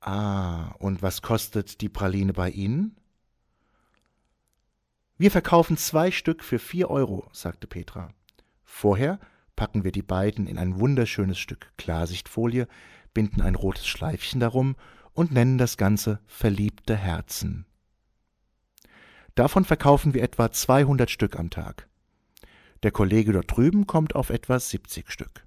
Ah, 0.00 0.72
und 0.78 1.02
was 1.02 1.22
kostet 1.22 1.80
die 1.80 1.88
Praline 1.88 2.32
bei 2.32 2.50
Ihnen? 2.50 2.96
Wir 5.16 5.30
verkaufen 5.30 5.76
zwei 5.76 6.12
Stück 6.12 6.44
für 6.44 6.60
vier 6.60 6.90
Euro, 6.90 7.28
sagte 7.32 7.66
Petra. 7.66 8.12
Vorher 8.62 9.18
packen 9.56 9.82
wir 9.82 9.90
die 9.90 10.02
beiden 10.02 10.46
in 10.46 10.58
ein 10.58 10.78
wunderschönes 10.78 11.38
Stück 11.38 11.72
Klarsichtfolie, 11.76 12.68
binden 13.12 13.40
ein 13.40 13.56
rotes 13.56 13.88
Schleifchen 13.88 14.38
darum 14.38 14.76
und 15.18 15.32
nennen 15.32 15.58
das 15.58 15.76
Ganze 15.76 16.20
verliebte 16.28 16.94
Herzen. 16.94 17.66
Davon 19.34 19.64
verkaufen 19.64 20.14
wir 20.14 20.22
etwa 20.22 20.52
200 20.52 21.10
Stück 21.10 21.36
am 21.36 21.50
Tag. 21.50 21.88
Der 22.84 22.92
Kollege 22.92 23.32
dort 23.32 23.50
drüben 23.56 23.88
kommt 23.88 24.14
auf 24.14 24.30
etwa 24.30 24.60
70 24.60 25.10
Stück. 25.10 25.44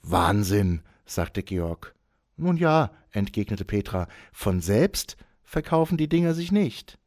Wahnsinn, 0.00 0.82
sagte 1.06 1.42
Georg. 1.42 1.96
Nun 2.36 2.56
ja, 2.56 2.92
entgegnete 3.10 3.64
Petra, 3.64 4.06
von 4.32 4.60
selbst 4.60 5.16
verkaufen 5.42 5.96
die 5.96 6.08
Dinger 6.08 6.34
sich 6.34 6.52
nicht. 6.52 7.00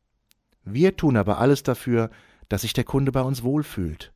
Wir 0.65 0.97
tun 0.97 1.15
aber 1.15 1.37
alles 1.37 1.63
dafür, 1.63 2.09
dass 2.49 2.63
sich 2.63 2.73
der 2.73 2.83
Kunde 2.83 3.13
bei 3.13 3.21
uns 3.21 3.43
wohlfühlt. 3.43 4.11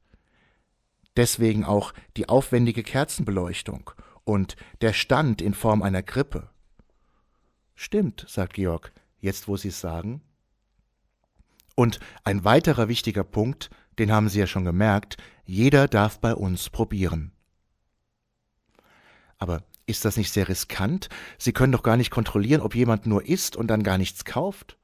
Deswegen 1.15 1.63
auch 1.63 1.93
die 2.17 2.27
aufwendige 2.27 2.83
Kerzenbeleuchtung 2.83 3.91
und 4.25 4.55
der 4.81 4.93
Stand 4.93 5.41
in 5.41 5.53
Form 5.53 5.81
einer 5.81 6.03
Krippe. 6.03 6.49
Stimmt, 7.75 8.25
sagt 8.27 8.53
Georg, 8.53 8.93
jetzt 9.19 9.47
wo 9.47 9.57
Sie 9.57 9.69
es 9.69 9.79
sagen. 9.79 10.21
Und 11.75 11.99
ein 12.23 12.43
weiterer 12.43 12.87
wichtiger 12.87 13.23
Punkt, 13.23 13.69
den 13.97 14.11
haben 14.11 14.29
Sie 14.29 14.39
ja 14.39 14.47
schon 14.47 14.65
gemerkt, 14.65 15.17
jeder 15.45 15.87
darf 15.87 16.19
bei 16.19 16.33
uns 16.33 16.69
probieren. 16.69 17.31
Aber 19.37 19.63
ist 19.85 20.05
das 20.05 20.17
nicht 20.17 20.31
sehr 20.31 20.47
riskant? 20.47 21.09
Sie 21.37 21.51
können 21.51 21.73
doch 21.73 21.83
gar 21.83 21.97
nicht 21.97 22.11
kontrollieren, 22.11 22.61
ob 22.61 22.75
jemand 22.75 23.05
nur 23.05 23.25
isst 23.25 23.55
und 23.55 23.67
dann 23.67 23.83
gar 23.83 23.97
nichts 23.97 24.23
kauft. 24.23 24.77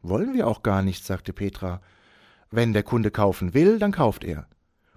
Wollen 0.00 0.34
wir 0.34 0.46
auch 0.46 0.62
gar 0.62 0.82
nicht, 0.82 1.04
sagte 1.04 1.32
Petra. 1.32 1.82
Wenn 2.50 2.72
der 2.72 2.82
Kunde 2.82 3.10
kaufen 3.10 3.54
will, 3.54 3.78
dann 3.78 3.92
kauft 3.92 4.24
er. 4.24 4.48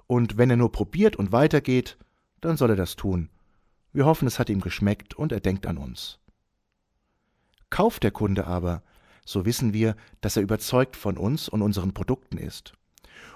Und 0.08 0.38
wenn 0.38 0.50
er 0.50 0.58
nur 0.58 0.72
probiert 0.72 1.16
und 1.16 1.32
weitergeht, 1.32 1.98
dann 2.46 2.58
soll 2.58 2.72
er 2.72 2.76
das 2.76 2.96
tun. 2.96 3.30
Wir 3.92 4.06
hoffen, 4.06 4.28
es 4.28 4.40
hat 4.40 4.50
ihm 4.50 4.62
geschmeckt 4.62 5.14
und 5.14 5.32
er 5.32 5.40
denkt 5.40 5.68
an 5.68 5.78
uns. 5.78 6.20
Kauft 7.70 8.04
der 8.04 8.12
Kunde 8.12 8.48
aber, 8.48 8.84
so 9.26 9.46
wissen 9.46 9.74
wir, 9.74 9.96
dass 10.22 10.38
er 10.38 10.44
überzeugt 10.44 10.96
von 10.96 11.18
uns 11.18 11.50
und 11.50 11.62
unseren 11.62 11.94
Produkten 11.94 12.38
ist. 12.38 12.74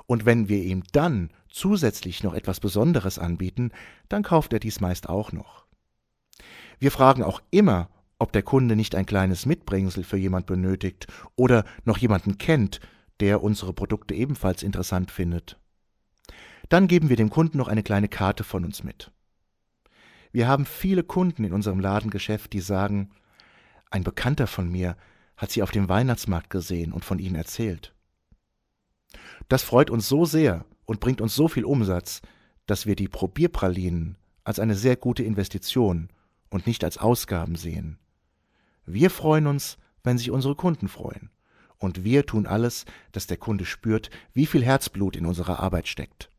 Und 0.06 0.26
wenn 0.26 0.50
wir 0.50 0.64
ihm 0.64 0.84
dann 0.92 1.30
zusätzlich 1.50 2.24
noch 2.24 2.34
etwas 2.34 2.60
Besonderes 2.60 3.20
anbieten, 3.20 3.72
dann 4.08 4.24
kauft 4.24 4.54
er 4.54 4.60
dies 4.60 4.82
meist 4.82 5.10
auch 5.10 5.32
noch. 5.32 5.66
Wir 6.80 6.92
fragen 6.92 7.24
auch 7.24 7.42
immer, 7.52 7.90
ob 8.20 8.32
der 8.32 8.44
Kunde 8.44 8.76
nicht 8.76 8.96
ein 8.96 9.06
kleines 9.06 9.46
Mitbringsel 9.46 10.04
für 10.04 10.18
jemand 10.18 10.46
benötigt 10.46 11.08
oder 11.36 11.66
noch 11.86 11.98
jemanden 11.98 12.38
kennt, 12.38 12.80
der 13.20 13.44
unsere 13.44 13.74
Produkte 13.74 14.14
ebenfalls 14.14 14.64
interessant 14.64 15.12
findet. 15.12 15.58
Dann 16.70 16.88
geben 16.88 17.10
wir 17.10 17.16
dem 17.16 17.30
Kunden 17.30 17.58
noch 17.58 17.68
eine 17.68 17.84
kleine 17.84 18.08
Karte 18.08 18.44
von 18.44 18.64
uns 18.64 18.84
mit. 18.84 19.12
Wir 20.32 20.48
haben 20.48 20.66
viele 20.66 21.04
Kunden 21.04 21.44
in 21.44 21.54
unserem 21.54 21.80
Ladengeschäft, 21.80 22.54
die 22.54 22.62
sagen, 22.62 23.10
ein 23.90 24.04
Bekannter 24.04 24.46
von 24.46 24.70
mir 24.70 24.96
hat 25.36 25.52
sie 25.52 25.64
auf 25.64 25.72
dem 25.72 25.90
Weihnachtsmarkt 25.90 26.52
gesehen 26.52 26.94
und 26.94 27.04
von 27.04 27.18
ihnen 27.18 27.36
erzählt. 27.36 27.96
Das 29.48 29.64
freut 29.64 29.90
uns 29.90 30.08
so 30.08 30.26
sehr 30.26 30.66
und 30.86 31.00
bringt 31.00 31.22
uns 31.22 31.36
so 31.36 31.48
viel 31.48 31.66
Umsatz, 31.66 32.22
dass 32.68 32.86
wir 32.86 32.96
die 32.96 33.08
Probierpralinen 33.08 34.18
als 34.44 34.60
eine 34.60 34.76
sehr 34.76 34.96
gute 34.96 35.24
Investition 35.24 36.10
und 36.50 36.68
nicht 36.68 36.84
als 36.84 37.00
Ausgaben 37.00 37.56
sehen. 37.56 37.98
Wir 38.86 39.10
freuen 39.10 39.48
uns, 39.48 39.78
wenn 40.04 40.20
sich 40.20 40.30
unsere 40.30 40.56
Kunden 40.56 40.88
freuen. 40.88 41.32
Und 41.78 42.04
wir 42.04 42.26
tun 42.26 42.46
alles, 42.46 42.86
dass 43.12 43.26
der 43.26 43.38
Kunde 43.38 43.66
spürt, 43.66 44.10
wie 44.34 44.46
viel 44.46 44.64
Herzblut 44.64 45.16
in 45.16 45.26
unserer 45.26 45.60
Arbeit 45.60 45.88
steckt. 45.88 46.30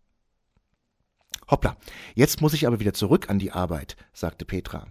Hoppla, 1.51 1.77
jetzt 2.15 2.41
muss 2.41 2.55
ich 2.55 2.67
aber 2.67 2.79
wieder 2.79 2.95
zurück 2.95 3.29
an 3.29 3.39
die 3.39 3.51
Arbeit, 3.51 3.97
sagte 4.13 4.45
Petra. 4.45 4.87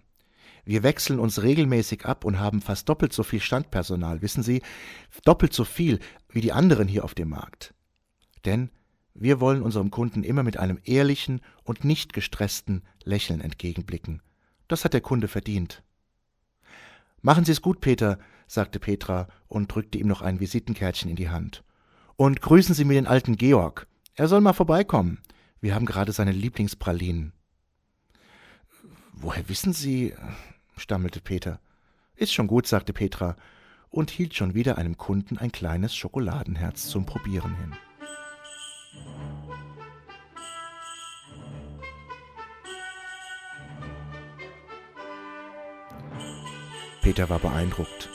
Wir 0.65 0.83
wechseln 0.83 1.19
uns 1.19 1.41
regelmäßig 1.41 2.05
ab 2.05 2.25
und 2.25 2.37
haben 2.37 2.61
fast 2.61 2.89
doppelt 2.89 3.13
so 3.13 3.23
viel 3.23 3.39
Standpersonal, 3.39 4.21
wissen 4.21 4.43
Sie, 4.43 4.61
doppelt 5.23 5.53
so 5.53 5.63
viel 5.63 5.99
wie 6.29 6.41
die 6.41 6.51
anderen 6.51 6.87
hier 6.87 7.05
auf 7.05 7.15
dem 7.15 7.29
Markt. 7.29 7.73
Denn 8.45 8.69
wir 9.13 9.39
wollen 9.39 9.61
unserem 9.61 9.89
Kunden 9.89 10.23
immer 10.23 10.43
mit 10.43 10.57
einem 10.57 10.79
ehrlichen 10.83 11.41
und 11.63 11.85
nicht 11.85 12.13
gestressten 12.13 12.83
Lächeln 13.03 13.41
entgegenblicken. 13.41 14.21
Das 14.67 14.85
hat 14.85 14.93
der 14.93 15.01
Kunde 15.01 15.27
verdient. 15.27 15.81
Machen 17.21 17.45
Sie 17.45 17.51
es 17.51 17.61
gut, 17.61 17.81
Peter, 17.81 18.19
sagte 18.47 18.79
Petra 18.79 19.27
und 19.47 19.73
drückte 19.73 19.97
ihm 19.97 20.07
noch 20.07 20.21
ein 20.21 20.39
Visitenkärtchen 20.39 21.09
in 21.09 21.15
die 21.15 21.29
Hand. 21.29 21.63
Und 22.15 22.41
grüßen 22.41 22.75
Sie 22.75 22.85
mir 22.85 22.93
den 22.93 23.07
alten 23.07 23.37
Georg. 23.37 23.87
Er 24.15 24.27
soll 24.27 24.41
mal 24.41 24.53
vorbeikommen. 24.53 25.19
Wir 25.61 25.75
haben 25.75 25.85
gerade 25.85 26.11
seine 26.11 26.31
Lieblingspralinen. 26.31 27.33
Woher 29.13 29.49
wissen 29.49 29.73
Sie? 29.73 30.13
stammelte 30.77 31.19
Peter. 31.19 31.59
Ist 32.15 32.33
schon 32.33 32.47
gut, 32.47 32.67
sagte 32.67 32.93
Petra 32.93 33.35
und 33.89 34.11
hielt 34.11 34.35
schon 34.35 34.53
wieder 34.53 34.77
einem 34.77 34.97
Kunden 34.97 35.37
ein 35.37 35.51
kleines 35.51 35.95
Schokoladenherz 35.95 36.87
zum 36.87 37.05
Probieren 37.05 37.55
hin. 37.57 37.73
Peter 47.01 47.29
war 47.29 47.39
beeindruckt. 47.39 48.09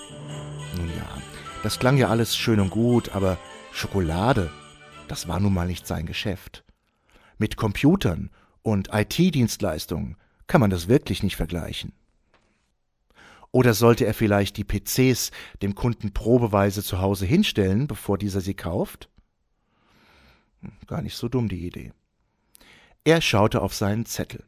Nun 0.77 0.89
ja, 0.89 1.19
das 1.63 1.79
klang 1.79 1.99
ja 1.99 2.09
alles 2.09 2.37
schön 2.37 2.61
und 2.61 2.71
gut, 2.71 3.11
aber 3.11 3.39
Schokolade, 3.73 4.51
das 5.09 5.29
war 5.29 5.41
nun 5.41 5.53
mal 5.53 5.67
nicht 5.67 5.87
sein 5.87 6.07
Geschäft. 6.07 6.65
Mit 7.39 7.57
Computern 7.57 8.31
und 8.63 8.91
IT-Dienstleistungen 8.93 10.17
kann 10.47 10.61
man 10.61 10.71
das 10.71 10.89
wirklich 10.89 11.23
nicht 11.23 11.37
vergleichen. 11.37 11.93
Oder 13.51 13.73
sollte 13.73 14.05
er 14.05 14.15
vielleicht 14.15 14.57
die 14.57 14.65
PCs 14.65 15.31
dem 15.63 15.75
Kunden 15.75 16.13
probeweise 16.13 16.83
zu 16.83 17.01
Hause 17.01 17.25
hinstellen, 17.25 17.87
bevor 17.87 18.19
dieser 18.19 18.41
sie 18.41 18.55
kauft? 18.55 19.09
Gar 20.87 21.03
nicht 21.03 21.17
so 21.17 21.29
dumm 21.29 21.49
die 21.49 21.67
Idee. 21.67 21.93
Er 23.05 23.21
schaute 23.21 23.63
auf 23.63 23.75
seinen 23.75 24.07
Zettel. 24.07 24.45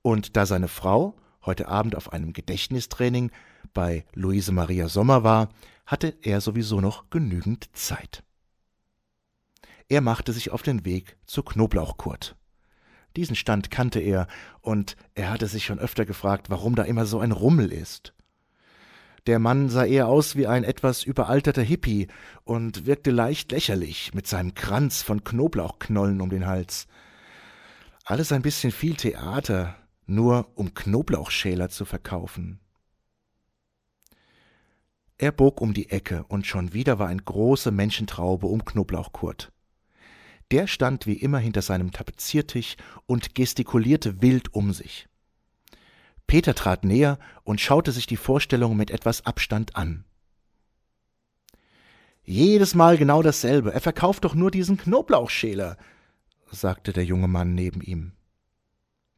Und 0.00 0.36
da 0.36 0.46
seine 0.46 0.68
Frau 0.68 1.14
heute 1.44 1.68
Abend 1.68 1.96
auf 1.96 2.12
einem 2.12 2.32
Gedächtnistraining 2.32 3.30
bei 3.74 4.04
Luise 4.14 4.52
Maria 4.52 4.88
Sommer 4.88 5.24
war, 5.24 5.48
hatte 5.86 6.14
er 6.22 6.40
sowieso 6.40 6.80
noch 6.80 7.10
genügend 7.10 7.68
Zeit. 7.76 8.22
Er 9.92 10.00
machte 10.00 10.32
sich 10.32 10.50
auf 10.50 10.62
den 10.62 10.86
Weg 10.86 11.18
zu 11.26 11.42
Knoblauchkurt. 11.42 12.34
Diesen 13.14 13.36
Stand 13.36 13.70
kannte 13.70 14.00
er, 14.00 14.26
und 14.62 14.96
er 15.14 15.28
hatte 15.28 15.46
sich 15.48 15.66
schon 15.66 15.78
öfter 15.78 16.06
gefragt, 16.06 16.48
warum 16.48 16.76
da 16.76 16.84
immer 16.84 17.04
so 17.04 17.20
ein 17.20 17.30
Rummel 17.30 17.70
ist. 17.70 18.14
Der 19.26 19.38
Mann 19.38 19.68
sah 19.68 19.84
eher 19.84 20.08
aus 20.08 20.34
wie 20.34 20.46
ein 20.46 20.64
etwas 20.64 21.04
überalterter 21.04 21.60
Hippie 21.60 22.08
und 22.44 22.86
wirkte 22.86 23.10
leicht 23.10 23.52
lächerlich 23.52 24.14
mit 24.14 24.26
seinem 24.26 24.54
Kranz 24.54 25.02
von 25.02 25.24
Knoblauchknollen 25.24 26.22
um 26.22 26.30
den 26.30 26.46
Hals. 26.46 26.86
Alles 28.06 28.32
ein 28.32 28.40
bisschen 28.40 28.72
viel 28.72 28.96
Theater, 28.96 29.76
nur 30.06 30.52
um 30.54 30.72
Knoblauchschäler 30.72 31.68
zu 31.68 31.84
verkaufen. 31.84 32.60
Er 35.18 35.32
bog 35.32 35.60
um 35.60 35.74
die 35.74 35.90
Ecke, 35.90 36.24
und 36.28 36.46
schon 36.46 36.72
wieder 36.72 36.98
war 36.98 37.08
eine 37.08 37.20
große 37.20 37.70
Menschentraube 37.72 38.46
um 38.46 38.64
Knoblauchkurt. 38.64 39.52
Der 40.52 40.66
stand 40.66 41.06
wie 41.06 41.14
immer 41.14 41.38
hinter 41.38 41.62
seinem 41.62 41.92
Tapeziertisch 41.92 42.76
und 43.06 43.34
gestikulierte 43.34 44.20
wild 44.20 44.54
um 44.54 44.74
sich. 44.74 45.08
Peter 46.26 46.54
trat 46.54 46.84
näher 46.84 47.18
und 47.42 47.60
schaute 47.60 47.90
sich 47.90 48.06
die 48.06 48.18
Vorstellung 48.18 48.76
mit 48.76 48.90
etwas 48.90 49.24
Abstand 49.24 49.76
an. 49.76 50.04
Jedes 52.22 52.74
Mal 52.74 52.98
genau 52.98 53.22
dasselbe. 53.22 53.72
Er 53.72 53.80
verkauft 53.80 54.24
doch 54.24 54.34
nur 54.34 54.50
diesen 54.50 54.76
Knoblauchschäler, 54.76 55.78
sagte 56.50 56.92
der 56.92 57.04
junge 57.04 57.28
Mann 57.28 57.54
neben 57.54 57.80
ihm. 57.80 58.12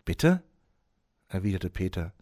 Bitte? 0.04 0.42
erwiderte 1.26 1.68
Peter. 1.68 2.12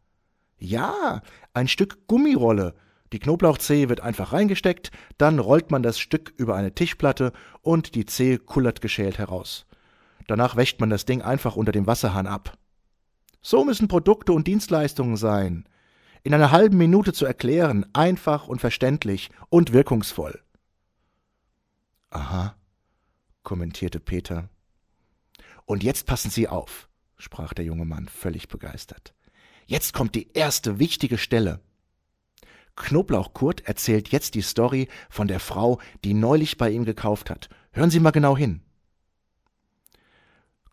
Ja, 0.58 1.22
ein 1.52 1.68
Stück 1.68 2.06
Gummirolle. 2.06 2.74
Die 3.12 3.18
Knoblauchzehe 3.18 3.90
wird 3.90 4.00
einfach 4.00 4.32
reingesteckt, 4.32 4.90
dann 5.18 5.38
rollt 5.38 5.70
man 5.70 5.82
das 5.82 5.98
Stück 5.98 6.32
über 6.38 6.56
eine 6.56 6.74
Tischplatte 6.74 7.32
und 7.60 7.94
die 7.94 8.06
Zehe 8.06 8.38
kullert 8.38 8.80
geschält 8.80 9.18
heraus. 9.18 9.66
Danach 10.26 10.56
wäscht 10.56 10.80
man 10.80 10.88
das 10.88 11.04
Ding 11.04 11.20
einfach 11.20 11.56
unter 11.56 11.72
dem 11.72 11.86
Wasserhahn 11.86 12.26
ab. 12.26 12.56
So 13.42 13.64
müssen 13.64 13.88
Produkte 13.88 14.32
und 14.32 14.46
Dienstleistungen 14.46 15.16
sein. 15.16 15.68
In 16.22 16.32
einer 16.32 16.52
halben 16.52 16.78
Minute 16.78 17.12
zu 17.12 17.26
erklären, 17.26 17.84
einfach 17.92 18.48
und 18.48 18.60
verständlich 18.60 19.30
und 19.50 19.72
wirkungsvoll. 19.72 20.40
Aha, 22.10 22.54
kommentierte 23.42 24.00
Peter. 24.00 24.48
Und 25.66 25.82
jetzt 25.82 26.06
passen 26.06 26.30
Sie 26.30 26.48
auf, 26.48 26.88
sprach 27.18 27.52
der 27.52 27.64
junge 27.64 27.84
Mann 27.84 28.08
völlig 28.08 28.48
begeistert. 28.48 29.14
Jetzt 29.66 29.92
kommt 29.92 30.14
die 30.14 30.32
erste 30.32 30.78
wichtige 30.78 31.18
Stelle. 31.18 31.60
Knoblauchkurt 32.76 33.66
erzählt 33.66 34.08
jetzt 34.08 34.34
die 34.34 34.42
Story 34.42 34.88
von 35.10 35.28
der 35.28 35.40
Frau, 35.40 35.78
die 36.04 36.14
neulich 36.14 36.56
bei 36.56 36.70
ihm 36.70 36.84
gekauft 36.84 37.30
hat. 37.30 37.48
Hören 37.72 37.90
Sie 37.90 38.00
mal 38.00 38.10
genau 38.10 38.36
hin. 38.36 38.62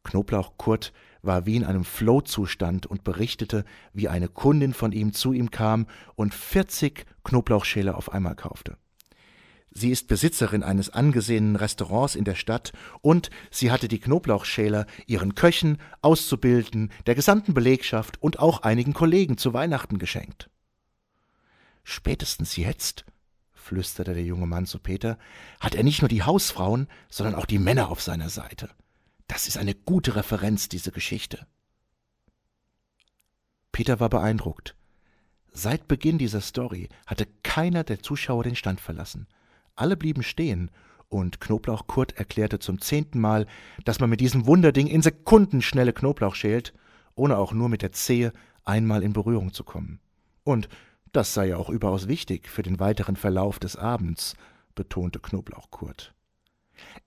Knoblauchkurt 0.03 0.94
war 1.22 1.46
wie 1.46 1.58
in 1.58 1.65
einem 1.65 1.84
Flow-Zustand 1.84 2.86
und 2.86 3.03
berichtete, 3.03 3.65
wie 3.94 4.08
eine 4.08 4.29
Kundin 4.29 4.74
von 4.74 4.91
ihm 4.91 5.13
zu 5.13 5.34
ihm 5.34 5.51
kam 5.51 5.88
und 6.15 6.34
40 6.34 7.06
Knoblauchschäler 7.24 7.98
auf 7.98 8.12
einmal 8.12 8.36
kaufte. 8.36 8.77
Sie 9.72 9.91
ist 9.91 10.08
Besitzerin 10.08 10.63
eines 10.63 10.89
angesehenen 10.89 11.56
Restaurants 11.56 12.15
in 12.15 12.24
der 12.24 12.36
Stadt 12.36 12.72
und 13.01 13.29
sie 13.51 13.72
hatte 13.72 13.88
die 13.88 14.00
Knoblauchschäler 14.00 14.88
ihren 15.06 15.36
Köchen, 15.36 15.77
Auszubildenden, 16.01 16.91
der 17.06 17.13
gesamten 17.13 17.53
Belegschaft 17.53 18.22
und 18.22 18.39
auch 18.39 18.63
einigen 18.63 18.94
Kollegen 18.94 19.38
zu 19.38 19.53
Weihnachten 19.53 20.00
geschenkt. 20.00 20.50
Spätestens 21.89 22.55
jetzt, 22.55 23.03
flüsterte 23.51 24.13
der 24.13 24.24
junge 24.24 24.46
Mann 24.46 24.67
zu 24.67 24.77
Peter, 24.77 25.17
hat 25.60 25.74
er 25.74 25.81
nicht 25.81 26.03
nur 26.03 26.08
die 26.08 26.22
Hausfrauen, 26.22 26.88
sondern 27.10 27.34
auch 27.34 27.47
die 27.47 27.58
Männer 27.58 27.89
auf 27.89 27.99
seiner 27.99 28.30
Seite. 28.30 28.69
Das 29.28 29.47
ist 29.47 29.58
eine 29.58 29.73
gute 29.73 30.15
Referenz, 30.15 30.69
diese 30.69 30.91
Geschichte. 30.91 31.47
Peter 33.71 33.99
war 33.99 34.10
beeindruckt. 34.10 34.75
Seit 35.52 35.88
Beginn 35.88 36.19
dieser 36.19 36.41
Story 36.41 36.89
hatte 37.08 37.28
keiner 37.41 37.84
der 37.84 38.04
Zuschauer 38.04 38.43
den 38.43 38.56
Stand 38.56 38.80
verlassen. 38.80 39.28
Alle 39.75 39.97
blieben 39.97 40.21
stehen, 40.21 40.69
und 41.08 41.41
Knoblauch 41.41 41.88
Kurt 41.88 42.12
erklärte 42.17 42.60
zum 42.60 42.80
zehnten 42.82 43.19
Mal, 43.19 43.47
dass 43.84 43.99
man 43.99 44.12
mit 44.12 44.19
diesem 44.19 44.45
Wunderding 44.45 44.86
in 44.86 45.02
Sekundenschnelle 45.02 45.93
Knoblauch 45.93 46.36
schält, 46.36 46.71
ohne 47.15 47.39
auch 47.39 47.52
nur 47.52 47.67
mit 47.67 47.82
der 47.82 47.93
Zehe 47.93 48.32
einmal 48.63 49.02
in 49.02 49.13
Berührung 49.13 49.54
zu 49.54 49.63
kommen. 49.63 49.99
Und 50.43 50.69
das 51.12 51.34
sei 51.34 51.48
ja 51.50 51.58
auch 51.58 51.69
überaus 51.69 52.08
wichtig 52.08 52.48
für 52.48 52.63
den 52.63 52.80
weiteren 52.80 53.15
Verlauf 53.15 53.60
des 53.60 53.76
Abends, 53.76 54.36
betonte 54.76 55.19
Knoblauch 55.19 55.72
Kurt. 55.72 56.13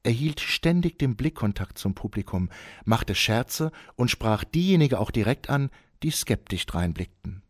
Er 0.02 0.12
hielt 0.12 0.40
ständig 0.40 0.98
den 0.98 1.16
Blickkontakt 1.16 1.78
zum 1.78 1.94
Publikum, 1.94 2.50
machte 2.84 3.14
Scherze 3.14 3.72
und 3.96 4.10
sprach 4.10 4.44
diejenigen 4.44 4.96
auch 4.96 5.10
direkt 5.10 5.48
an, 5.48 5.70
die 6.02 6.10
skeptisch 6.10 6.66
dreinblickten. 6.66 7.42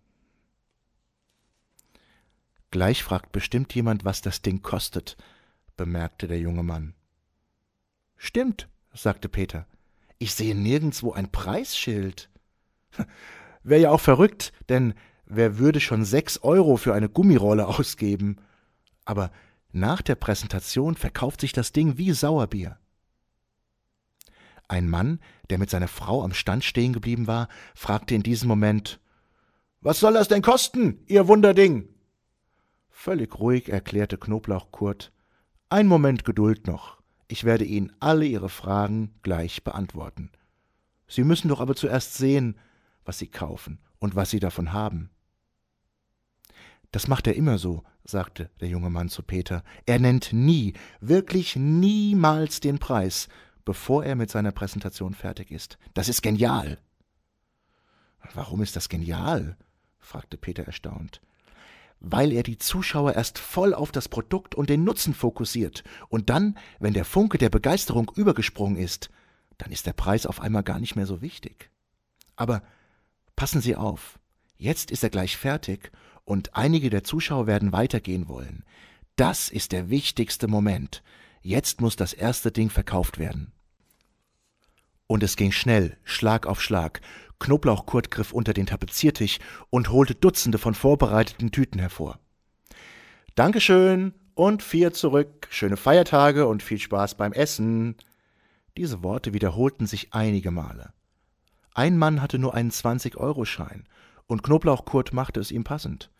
Gleich 2.70 3.02
fragt 3.02 3.32
bestimmt 3.32 3.74
jemand, 3.74 4.04
was 4.04 4.22
das 4.22 4.42
Ding 4.42 4.62
kostet, 4.62 5.16
bemerkte 5.76 6.26
der 6.26 6.38
junge 6.38 6.62
Mann. 6.62 6.94
Stimmt, 8.16 8.68
sagte 8.94 9.28
Peter. 9.28 9.66
Ich 10.18 10.34
sehe 10.34 10.54
nirgendwo 10.54 11.12
ein 11.12 11.30
Preisschild. 11.30 12.30
Wäre 13.62 13.82
ja 13.82 13.90
auch 13.90 14.00
verrückt, 14.00 14.52
denn 14.68 14.94
wer 15.34 15.58
würde 15.58 15.80
schon 15.80 16.04
sechs 16.04 16.38
Euro 16.38 16.76
für 16.76 16.94
eine 16.94 17.08
Gummirolle 17.08 17.66
ausgeben? 17.78 18.36
Aber 19.04 19.30
nach 19.72 20.02
der 20.02 20.14
Präsentation 20.14 20.94
verkauft 20.94 21.40
sich 21.40 21.52
das 21.52 21.72
Ding 21.72 21.96
wie 21.98 22.12
Sauerbier. 22.12 22.78
Ein 24.68 24.88
Mann, 24.88 25.20
der 25.50 25.58
mit 25.58 25.70
seiner 25.70 25.88
Frau 25.88 26.22
am 26.22 26.32
Stand 26.32 26.64
stehen 26.64 26.92
geblieben 26.92 27.26
war, 27.26 27.48
fragte 27.74 28.14
in 28.14 28.22
diesem 28.22 28.48
Moment 28.48 29.00
Was 29.80 30.00
soll 30.00 30.14
das 30.14 30.28
denn 30.28 30.42
kosten, 30.42 31.02
ihr 31.06 31.28
Wunderding? 31.28 31.88
Völlig 32.90 33.38
ruhig 33.38 33.68
erklärte 33.68 34.16
Knoblauch 34.16 34.70
Kurt 34.70 35.12
Ein 35.68 35.88
Moment 35.88 36.24
Geduld 36.24 36.66
noch. 36.66 37.02
Ich 37.28 37.44
werde 37.44 37.64
Ihnen 37.64 37.92
alle 37.98 38.26
Ihre 38.26 38.48
Fragen 38.48 39.14
gleich 39.22 39.64
beantworten. 39.64 40.30
Sie 41.08 41.24
müssen 41.24 41.48
doch 41.48 41.60
aber 41.60 41.74
zuerst 41.74 42.14
sehen, 42.14 42.58
was 43.04 43.18
Sie 43.18 43.26
kaufen 43.26 43.78
und 43.98 44.14
was 44.14 44.30
Sie 44.30 44.40
davon 44.40 44.72
haben. 44.72 45.10
Das 46.92 47.08
macht 47.08 47.26
er 47.26 47.34
immer 47.34 47.58
so, 47.58 47.82
sagte 48.04 48.50
der 48.60 48.68
junge 48.68 48.90
Mann 48.90 49.08
zu 49.08 49.22
Peter. 49.22 49.64
Er 49.86 49.98
nennt 49.98 50.32
nie, 50.32 50.74
wirklich 51.00 51.56
niemals 51.56 52.60
den 52.60 52.78
Preis, 52.78 53.28
bevor 53.64 54.04
er 54.04 54.14
mit 54.14 54.30
seiner 54.30 54.52
Präsentation 54.52 55.14
fertig 55.14 55.50
ist. 55.50 55.78
Das 55.94 56.08
ist 56.08 56.22
genial. 56.22 56.78
Warum 58.34 58.62
ist 58.62 58.76
das 58.76 58.88
genial? 58.88 59.56
fragte 59.98 60.36
Peter 60.36 60.64
erstaunt. 60.64 61.22
Weil 62.00 62.32
er 62.32 62.42
die 62.42 62.58
Zuschauer 62.58 63.14
erst 63.14 63.38
voll 63.38 63.72
auf 63.72 63.90
das 63.92 64.08
Produkt 64.08 64.54
und 64.54 64.68
den 64.68 64.84
Nutzen 64.84 65.14
fokussiert, 65.14 65.84
und 66.08 66.28
dann, 66.28 66.58
wenn 66.78 66.94
der 66.94 67.04
Funke 67.04 67.38
der 67.38 67.50
Begeisterung 67.50 68.10
übergesprungen 68.16 68.76
ist, 68.76 69.10
dann 69.58 69.70
ist 69.70 69.86
der 69.86 69.92
Preis 69.92 70.26
auf 70.26 70.40
einmal 70.40 70.64
gar 70.64 70.80
nicht 70.80 70.96
mehr 70.96 71.06
so 71.06 71.22
wichtig. 71.22 71.70
Aber 72.34 72.62
passen 73.36 73.60
Sie 73.60 73.76
auf, 73.76 74.18
jetzt 74.56 74.90
ist 74.90 75.04
er 75.04 75.10
gleich 75.10 75.36
fertig 75.36 75.92
und 76.24 76.54
einige 76.54 76.90
der 76.90 77.04
Zuschauer 77.04 77.46
werden 77.46 77.72
weitergehen 77.72 78.28
wollen. 78.28 78.64
Das 79.16 79.48
ist 79.48 79.72
der 79.72 79.90
wichtigste 79.90 80.48
Moment. 80.48 81.02
Jetzt 81.42 81.80
muss 81.80 81.96
das 81.96 82.12
erste 82.12 82.52
Ding 82.52 82.70
verkauft 82.70 83.18
werden. 83.18 83.52
Und 85.06 85.22
es 85.22 85.36
ging 85.36 85.52
schnell, 85.52 85.98
Schlag 86.04 86.46
auf 86.46 86.62
Schlag. 86.62 87.00
Knoblauchkurt 87.38 88.10
griff 88.10 88.32
unter 88.32 88.54
den 88.54 88.66
Tapeziertisch 88.66 89.38
und 89.68 89.90
holte 89.90 90.14
Dutzende 90.14 90.58
von 90.58 90.74
vorbereiteten 90.74 91.50
Tüten 91.50 91.80
hervor. 91.80 92.20
Dankeschön 93.34 94.14
und 94.34 94.62
vier 94.62 94.92
zurück, 94.92 95.48
schöne 95.50 95.76
Feiertage 95.76 96.46
und 96.46 96.62
viel 96.62 96.78
Spaß 96.78 97.16
beim 97.16 97.32
Essen. 97.32 97.96
Diese 98.76 99.02
Worte 99.02 99.34
wiederholten 99.34 99.86
sich 99.86 100.14
einige 100.14 100.50
Male. 100.50 100.92
Ein 101.74 101.98
Mann 101.98 102.22
hatte 102.22 102.38
nur 102.38 102.54
einen 102.54 102.70
20-Euro-Schein 102.70 103.88
und 104.26 104.42
Knoblauchkurt 104.42 105.12
machte 105.12 105.40
es 105.40 105.50
ihm 105.50 105.64
passend. 105.64 106.10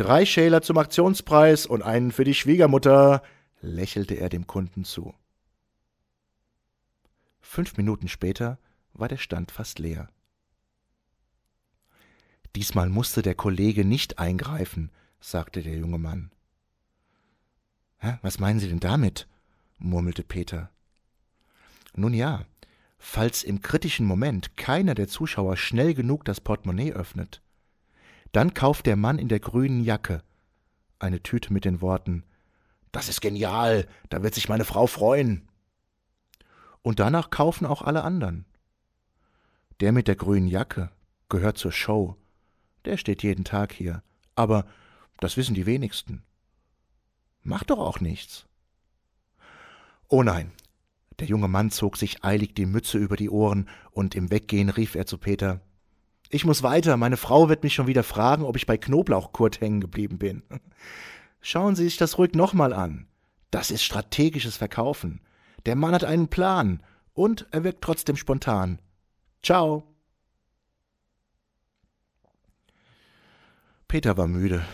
Drei 0.00 0.24
Schäler 0.24 0.62
zum 0.62 0.78
Aktionspreis 0.78 1.66
und 1.66 1.82
einen 1.82 2.10
für 2.10 2.24
die 2.24 2.32
Schwiegermutter, 2.32 3.22
lächelte 3.60 4.14
er 4.14 4.30
dem 4.30 4.46
Kunden 4.46 4.86
zu. 4.86 5.12
Fünf 7.42 7.76
Minuten 7.76 8.08
später 8.08 8.58
war 8.94 9.08
der 9.08 9.18
Stand 9.18 9.50
fast 9.50 9.78
leer. 9.78 10.08
Diesmal 12.56 12.88
musste 12.88 13.20
der 13.20 13.34
Kollege 13.34 13.84
nicht 13.84 14.18
eingreifen, 14.18 14.90
sagte 15.20 15.60
der 15.60 15.76
junge 15.76 15.98
Mann. 15.98 16.32
Hä, 17.98 18.16
was 18.22 18.38
meinen 18.38 18.58
Sie 18.58 18.70
denn 18.70 18.80
damit? 18.80 19.28
murmelte 19.76 20.24
Peter. 20.24 20.70
Nun 21.94 22.14
ja, 22.14 22.46
falls 22.98 23.42
im 23.42 23.60
kritischen 23.60 24.06
Moment 24.06 24.56
keiner 24.56 24.94
der 24.94 25.08
Zuschauer 25.08 25.58
schnell 25.58 25.92
genug 25.92 26.24
das 26.24 26.40
Portemonnaie 26.40 26.94
öffnet, 26.94 27.42
Dann 28.32 28.54
kauft 28.54 28.86
der 28.86 28.96
Mann 28.96 29.18
in 29.18 29.28
der 29.28 29.40
grünen 29.40 29.82
Jacke 29.82 30.22
eine 30.98 31.22
Tüte 31.22 31.52
mit 31.52 31.64
den 31.64 31.80
Worten 31.80 32.24
Das 32.92 33.08
ist 33.08 33.20
genial, 33.20 33.86
da 34.08 34.22
wird 34.22 34.34
sich 34.34 34.48
meine 34.48 34.64
Frau 34.64 34.86
freuen. 34.86 35.48
Und 36.82 36.98
danach 36.98 37.30
kaufen 37.30 37.66
auch 37.66 37.82
alle 37.82 38.02
anderen. 38.02 38.46
Der 39.80 39.92
mit 39.92 40.08
der 40.08 40.16
grünen 40.16 40.48
Jacke 40.48 40.90
gehört 41.28 41.56
zur 41.56 41.72
Show. 41.72 42.16
Der 42.84 42.96
steht 42.96 43.22
jeden 43.22 43.44
Tag 43.44 43.72
hier. 43.72 44.02
Aber 44.34 44.66
das 45.20 45.36
wissen 45.36 45.54
die 45.54 45.66
wenigsten. 45.66 46.22
Macht 47.42 47.70
doch 47.70 47.78
auch 47.78 48.00
nichts. 48.00 48.46
Oh 50.08 50.22
nein. 50.22 50.52
Der 51.18 51.26
junge 51.26 51.48
Mann 51.48 51.70
zog 51.70 51.96
sich 51.96 52.24
eilig 52.24 52.54
die 52.54 52.66
Mütze 52.66 52.98
über 52.98 53.16
die 53.16 53.30
Ohren, 53.30 53.68
und 53.92 54.14
im 54.14 54.30
Weggehen 54.30 54.70
rief 54.70 54.94
er 54.94 55.06
zu 55.06 55.18
Peter 55.18 55.60
Ich 56.30 56.44
muss 56.44 56.62
weiter, 56.62 56.96
meine 56.96 57.16
Frau 57.16 57.48
wird 57.48 57.64
mich 57.64 57.74
schon 57.74 57.88
wieder 57.88 58.04
fragen, 58.04 58.44
ob 58.44 58.56
ich 58.56 58.64
bei 58.64 58.78
Knoblauchkurt 58.78 59.60
hängen 59.60 59.80
geblieben 59.80 60.18
bin. 60.18 60.42
Schauen 61.40 61.76
Sie 61.76 61.84
sich 61.84 61.96
das 61.96 62.18
ruhig 62.18 62.34
nochmal 62.34 62.72
an. 62.72 63.06
Das 63.50 63.70
ist 63.70 63.82
strategisches 63.82 64.56
Verkaufen. 64.56 65.20
Der 65.66 65.74
Mann 65.74 65.92
hat 65.92 66.04
einen 66.04 66.28
Plan, 66.28 66.82
und 67.20 67.46
er 67.50 67.64
wirkt 67.64 67.82
trotzdem 67.82 68.16
spontan. 68.16 68.80
Ciao. 69.42 69.84
Peter 73.88 74.16
war 74.16 74.26
müde. 74.26 74.64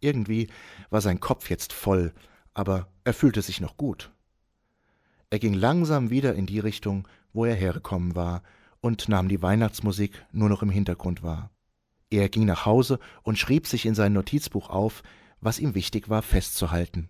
Irgendwie 0.00 0.48
war 0.90 1.00
sein 1.00 1.20
Kopf 1.20 1.48
jetzt 1.48 1.72
voll, 1.72 2.12
aber 2.54 2.88
er 3.04 3.14
fühlte 3.14 3.40
sich 3.40 3.60
noch 3.60 3.76
gut. 3.76 4.10
Er 5.30 5.38
ging 5.38 5.54
langsam 5.54 6.10
wieder 6.10 6.34
in 6.34 6.46
die 6.46 6.58
Richtung, 6.58 7.06
wo 7.32 7.44
er 7.44 7.54
hergekommen 7.54 8.14
war, 8.14 8.42
und 8.80 9.08
nahm 9.08 9.28
die 9.28 9.42
Weihnachtsmusik 9.42 10.24
nur 10.32 10.48
noch 10.48 10.62
im 10.62 10.70
Hintergrund 10.70 11.22
wahr. 11.22 11.50
Er 12.10 12.28
ging 12.28 12.46
nach 12.46 12.64
Hause 12.64 12.98
und 13.22 13.38
schrieb 13.38 13.66
sich 13.66 13.84
in 13.84 13.94
sein 13.94 14.12
Notizbuch 14.12 14.70
auf, 14.70 15.02
was 15.40 15.58
ihm 15.58 15.74
wichtig 15.74 16.08
war 16.08 16.22
festzuhalten. 16.22 17.08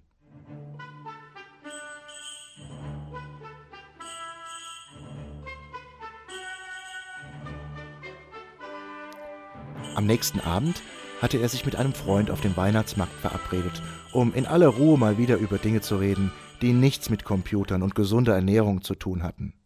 Am 9.94 10.07
nächsten 10.07 10.38
Abend 10.38 10.81
hatte 11.20 11.38
er 11.38 11.48
sich 11.48 11.64
mit 11.66 11.74
einem 11.74 11.92
Freund 11.92 12.31
auf 12.31 12.40
dem 12.40 12.57
Weihnachtsmarkt 12.57 13.14
verabredet, 13.14 13.83
um 14.12 14.33
in 14.33 14.46
aller 14.46 14.68
Ruhe 14.68 14.96
mal 14.96 15.18
wieder 15.18 15.38
über 15.38 15.59
Dinge 15.59 15.81
zu 15.81 15.96
reden, 15.96 16.31
die 16.62 16.72
nichts 16.72 17.11
mit 17.11 17.24
Computern 17.24 17.83
und 17.83 17.96
gesunder 17.96 18.35
Ernährung 18.35 18.83
zu 18.83 18.94
tun 18.94 19.24
hatten. 19.24 19.58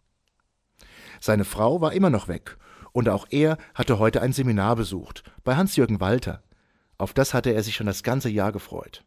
Seine 1.25 1.45
Frau 1.45 1.81
war 1.81 1.93
immer 1.93 2.11
noch 2.11 2.27
weg, 2.27 2.59
und 2.91 3.09
auch 3.09 3.29
er 3.31 3.57
hatte 3.75 4.01
heute 4.01 4.23
ein 4.23 4.33
Seminar 4.33 4.75
besucht, 4.75 5.23
bei 5.45 5.55
Hans-Jürgen 5.55 6.01
Walter. 6.01 6.43
Auf 6.99 7.13
das 7.13 7.33
hatte 7.33 7.51
er 7.51 7.63
sich 7.63 7.77
schon 7.77 7.87
das 7.87 8.03
ganze 8.03 8.29
Jahr 8.29 8.51
gefreut. 8.51 9.05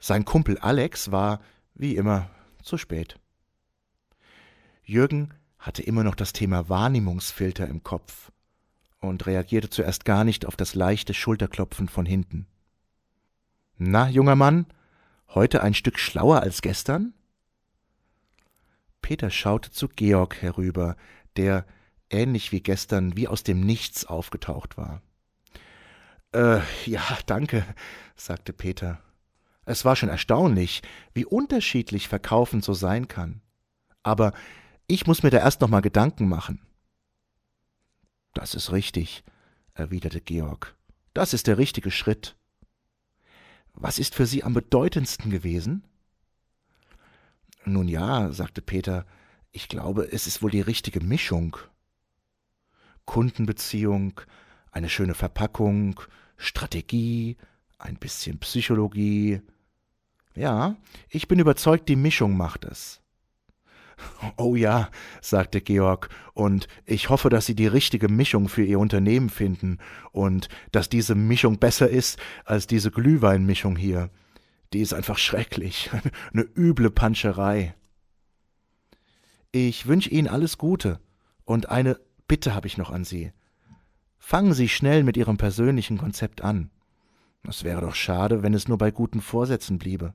Sein 0.00 0.24
Kumpel 0.24 0.58
Alex 0.58 1.12
war, 1.12 1.40
wie 1.74 1.94
immer, 1.94 2.28
zu 2.60 2.76
spät. 2.76 3.20
Jürgen 4.82 5.32
hatte 5.60 5.84
immer 5.84 6.02
noch 6.02 6.16
das 6.16 6.32
Thema 6.32 6.68
Wahrnehmungsfilter 6.68 7.68
im 7.68 7.84
Kopf 7.84 8.32
und 8.98 9.26
reagierte 9.26 9.70
zuerst 9.70 10.04
gar 10.04 10.24
nicht 10.24 10.44
auf 10.44 10.56
das 10.56 10.74
leichte 10.74 11.14
Schulterklopfen 11.14 11.86
von 11.86 12.04
hinten. 12.04 12.48
Na, 13.78 14.08
junger 14.08 14.34
Mann, 14.34 14.66
heute 15.28 15.62
ein 15.62 15.74
Stück 15.74 16.00
schlauer 16.00 16.40
als 16.40 16.62
gestern? 16.62 17.14
Peter 19.02 19.30
schaute 19.30 19.70
zu 19.70 19.88
Georg 19.88 20.40
herüber, 20.40 20.96
der, 21.36 21.66
ähnlich 22.08 22.52
wie 22.52 22.62
gestern, 22.62 23.16
wie 23.16 23.28
aus 23.28 23.42
dem 23.42 23.60
Nichts 23.60 24.06
aufgetaucht 24.06 24.78
war. 24.78 25.02
Äh, 26.32 26.60
ja, 26.86 27.02
danke, 27.26 27.66
sagte 28.16 28.52
Peter. 28.52 29.02
Es 29.64 29.84
war 29.84 29.96
schon 29.96 30.08
erstaunlich, 30.08 30.82
wie 31.12 31.24
unterschiedlich 31.24 32.08
Verkaufen 32.08 32.62
so 32.62 32.72
sein 32.72 33.06
kann. 33.06 33.42
Aber 34.02 34.32
ich 34.86 35.06
muss 35.06 35.22
mir 35.22 35.30
da 35.30 35.38
erst 35.38 35.60
noch 35.60 35.68
mal 35.68 35.80
Gedanken 35.80 36.28
machen. 36.28 36.60
Das 38.34 38.54
ist 38.54 38.72
richtig, 38.72 39.24
erwiderte 39.74 40.20
Georg. 40.20 40.74
Das 41.14 41.34
ist 41.34 41.46
der 41.46 41.58
richtige 41.58 41.90
Schritt. 41.90 42.36
Was 43.74 43.98
ist 43.98 44.14
für 44.14 44.26
Sie 44.26 44.42
am 44.42 44.54
bedeutendsten 44.54 45.30
gewesen? 45.30 45.84
Nun 47.64 47.88
ja, 47.88 48.32
sagte 48.32 48.62
Peter, 48.62 49.06
ich 49.52 49.68
glaube, 49.68 50.10
es 50.10 50.26
ist 50.26 50.42
wohl 50.42 50.50
die 50.50 50.60
richtige 50.60 51.00
Mischung. 51.00 51.56
Kundenbeziehung, 53.04 54.20
eine 54.70 54.88
schöne 54.88 55.14
Verpackung, 55.14 56.00
Strategie, 56.36 57.36
ein 57.78 57.96
bisschen 57.96 58.38
Psychologie. 58.38 59.42
Ja, 60.34 60.76
ich 61.08 61.28
bin 61.28 61.38
überzeugt, 61.38 61.88
die 61.88 61.96
Mischung 61.96 62.36
macht 62.36 62.64
es. 62.64 63.00
Oh 64.36 64.56
ja, 64.56 64.90
sagte 65.20 65.60
Georg, 65.60 66.08
und 66.32 66.66
ich 66.86 67.08
hoffe, 67.10 67.28
dass 67.28 67.46
Sie 67.46 67.54
die 67.54 67.66
richtige 67.66 68.08
Mischung 68.08 68.48
für 68.48 68.64
Ihr 68.64 68.78
Unternehmen 68.78 69.30
finden 69.30 69.78
und 70.10 70.48
dass 70.72 70.88
diese 70.88 71.14
Mischung 71.14 71.58
besser 71.58 71.88
ist 71.88 72.18
als 72.44 72.66
diese 72.66 72.90
Glühweinmischung 72.90 73.76
hier. 73.76 74.10
Die 74.72 74.80
ist 74.80 74.94
einfach 74.94 75.18
schrecklich, 75.18 75.90
eine 76.32 76.42
üble 76.42 76.90
Panscherei. 76.90 77.74
Ich 79.50 79.86
wünsche 79.86 80.10
Ihnen 80.10 80.28
alles 80.28 80.56
Gute 80.58 80.98
und 81.44 81.68
eine 81.68 82.00
Bitte 82.26 82.54
habe 82.54 82.66
ich 82.66 82.78
noch 82.78 82.90
an 82.90 83.04
Sie. 83.04 83.32
Fangen 84.18 84.54
Sie 84.54 84.68
schnell 84.68 85.04
mit 85.04 85.16
Ihrem 85.16 85.36
persönlichen 85.36 85.98
Konzept 85.98 86.42
an. 86.42 86.70
Es 87.46 87.64
wäre 87.64 87.80
doch 87.80 87.94
schade, 87.94 88.42
wenn 88.42 88.54
es 88.54 88.68
nur 88.68 88.78
bei 88.78 88.90
guten 88.90 89.20
Vorsätzen 89.20 89.78
bliebe. 89.78 90.14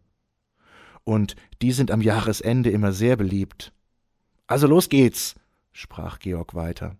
Und 1.03 1.35
die 1.61 1.71
sind 1.71 1.91
am 1.91 2.01
Jahresende 2.01 2.69
immer 2.69 2.91
sehr 2.93 3.17
beliebt. 3.17 3.73
Also 4.47 4.65
los 4.65 4.89
geht's, 4.89 5.35
sprach 5.71 6.19
Georg 6.19 6.55
weiter. 6.55 6.95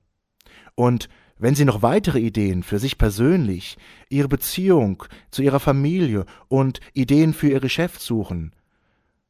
Und 0.75 1.09
wenn 1.39 1.55
Sie 1.55 1.65
noch 1.65 1.81
weitere 1.81 2.19
Ideen 2.19 2.61
für 2.63 2.79
sich 2.79 2.97
persönlich, 2.97 3.77
Ihre 4.09 4.27
Beziehung 4.27 5.03
zu 5.31 5.43
Ihrer 5.43 5.59
Familie 5.59 6.25
und 6.47 6.79
Ideen 6.93 7.33
für 7.33 7.49
Ihr 7.49 7.59
Geschäft 7.59 8.01
suchen, 8.01 8.53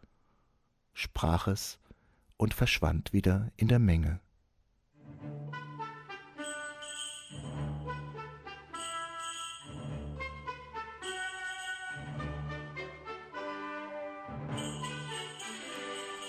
sprach 0.94 1.48
es 1.48 1.80
und 2.38 2.54
verschwand 2.54 3.12
wieder 3.12 3.52
in 3.58 3.68
der 3.68 3.80
Menge. 3.80 4.22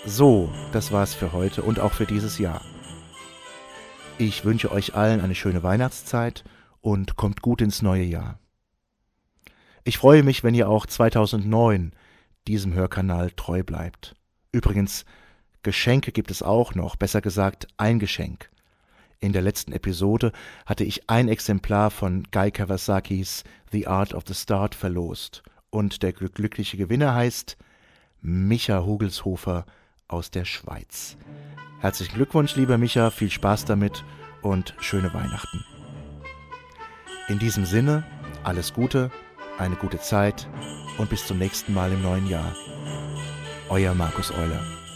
So, 0.09 0.49
das 0.71 0.93
war's 0.93 1.13
für 1.13 1.33
heute 1.33 1.63
und 1.63 1.81
auch 1.81 1.91
für 1.91 2.05
dieses 2.05 2.37
Jahr. 2.37 2.61
Ich 4.17 4.45
wünsche 4.45 4.71
euch 4.71 4.95
allen 4.95 5.19
eine 5.19 5.35
schöne 5.35 5.63
Weihnachtszeit 5.63 6.45
und 6.79 7.17
kommt 7.17 7.41
gut 7.41 7.61
ins 7.61 7.81
neue 7.81 8.05
Jahr. 8.05 8.39
Ich 9.83 9.97
freue 9.97 10.23
mich, 10.23 10.45
wenn 10.45 10.55
ihr 10.55 10.69
auch 10.69 10.85
2009 10.85 11.91
diesem 12.47 12.73
Hörkanal 12.73 13.31
treu 13.31 13.63
bleibt. 13.63 14.15
Übrigens, 14.53 15.03
Geschenke 15.61 16.13
gibt 16.13 16.31
es 16.31 16.41
auch 16.41 16.73
noch, 16.73 16.95
besser 16.95 17.19
gesagt 17.19 17.67
ein 17.75 17.99
Geschenk. 17.99 18.49
In 19.19 19.33
der 19.33 19.41
letzten 19.41 19.73
Episode 19.73 20.31
hatte 20.65 20.85
ich 20.85 21.09
ein 21.09 21.27
Exemplar 21.27 21.91
von 21.91 22.23
Guy 22.31 22.51
Kawasakis 22.51 23.43
The 23.73 23.87
Art 23.87 24.13
of 24.13 24.23
the 24.25 24.33
Start 24.33 24.73
verlost 24.73 25.43
und 25.69 26.01
der 26.01 26.13
glückliche 26.13 26.77
Gewinner 26.77 27.13
heißt 27.13 27.57
Micha 28.21 28.85
Hugelshofer 28.85 29.65
aus 30.07 30.31
der 30.31 30.45
Schweiz. 30.45 31.17
Herzlichen 31.79 32.15
Glückwunsch, 32.15 32.55
lieber 32.55 32.77
Micha, 32.77 33.11
viel 33.11 33.29
Spaß 33.29 33.65
damit 33.65 34.03
und 34.41 34.73
schöne 34.79 35.13
Weihnachten. 35.13 35.63
In 37.27 37.39
diesem 37.39 37.65
Sinne, 37.65 38.03
alles 38.43 38.73
Gute, 38.73 39.11
eine 39.57 39.75
gute 39.75 39.99
Zeit 39.99 40.47
und 40.97 41.09
bis 41.09 41.27
zum 41.27 41.37
nächsten 41.37 41.73
Mal 41.73 41.91
im 41.91 42.01
neuen 42.01 42.27
Jahr. 42.27 42.55
Euer 43.69 43.93
Markus 43.93 44.31
Euler. 44.31 44.86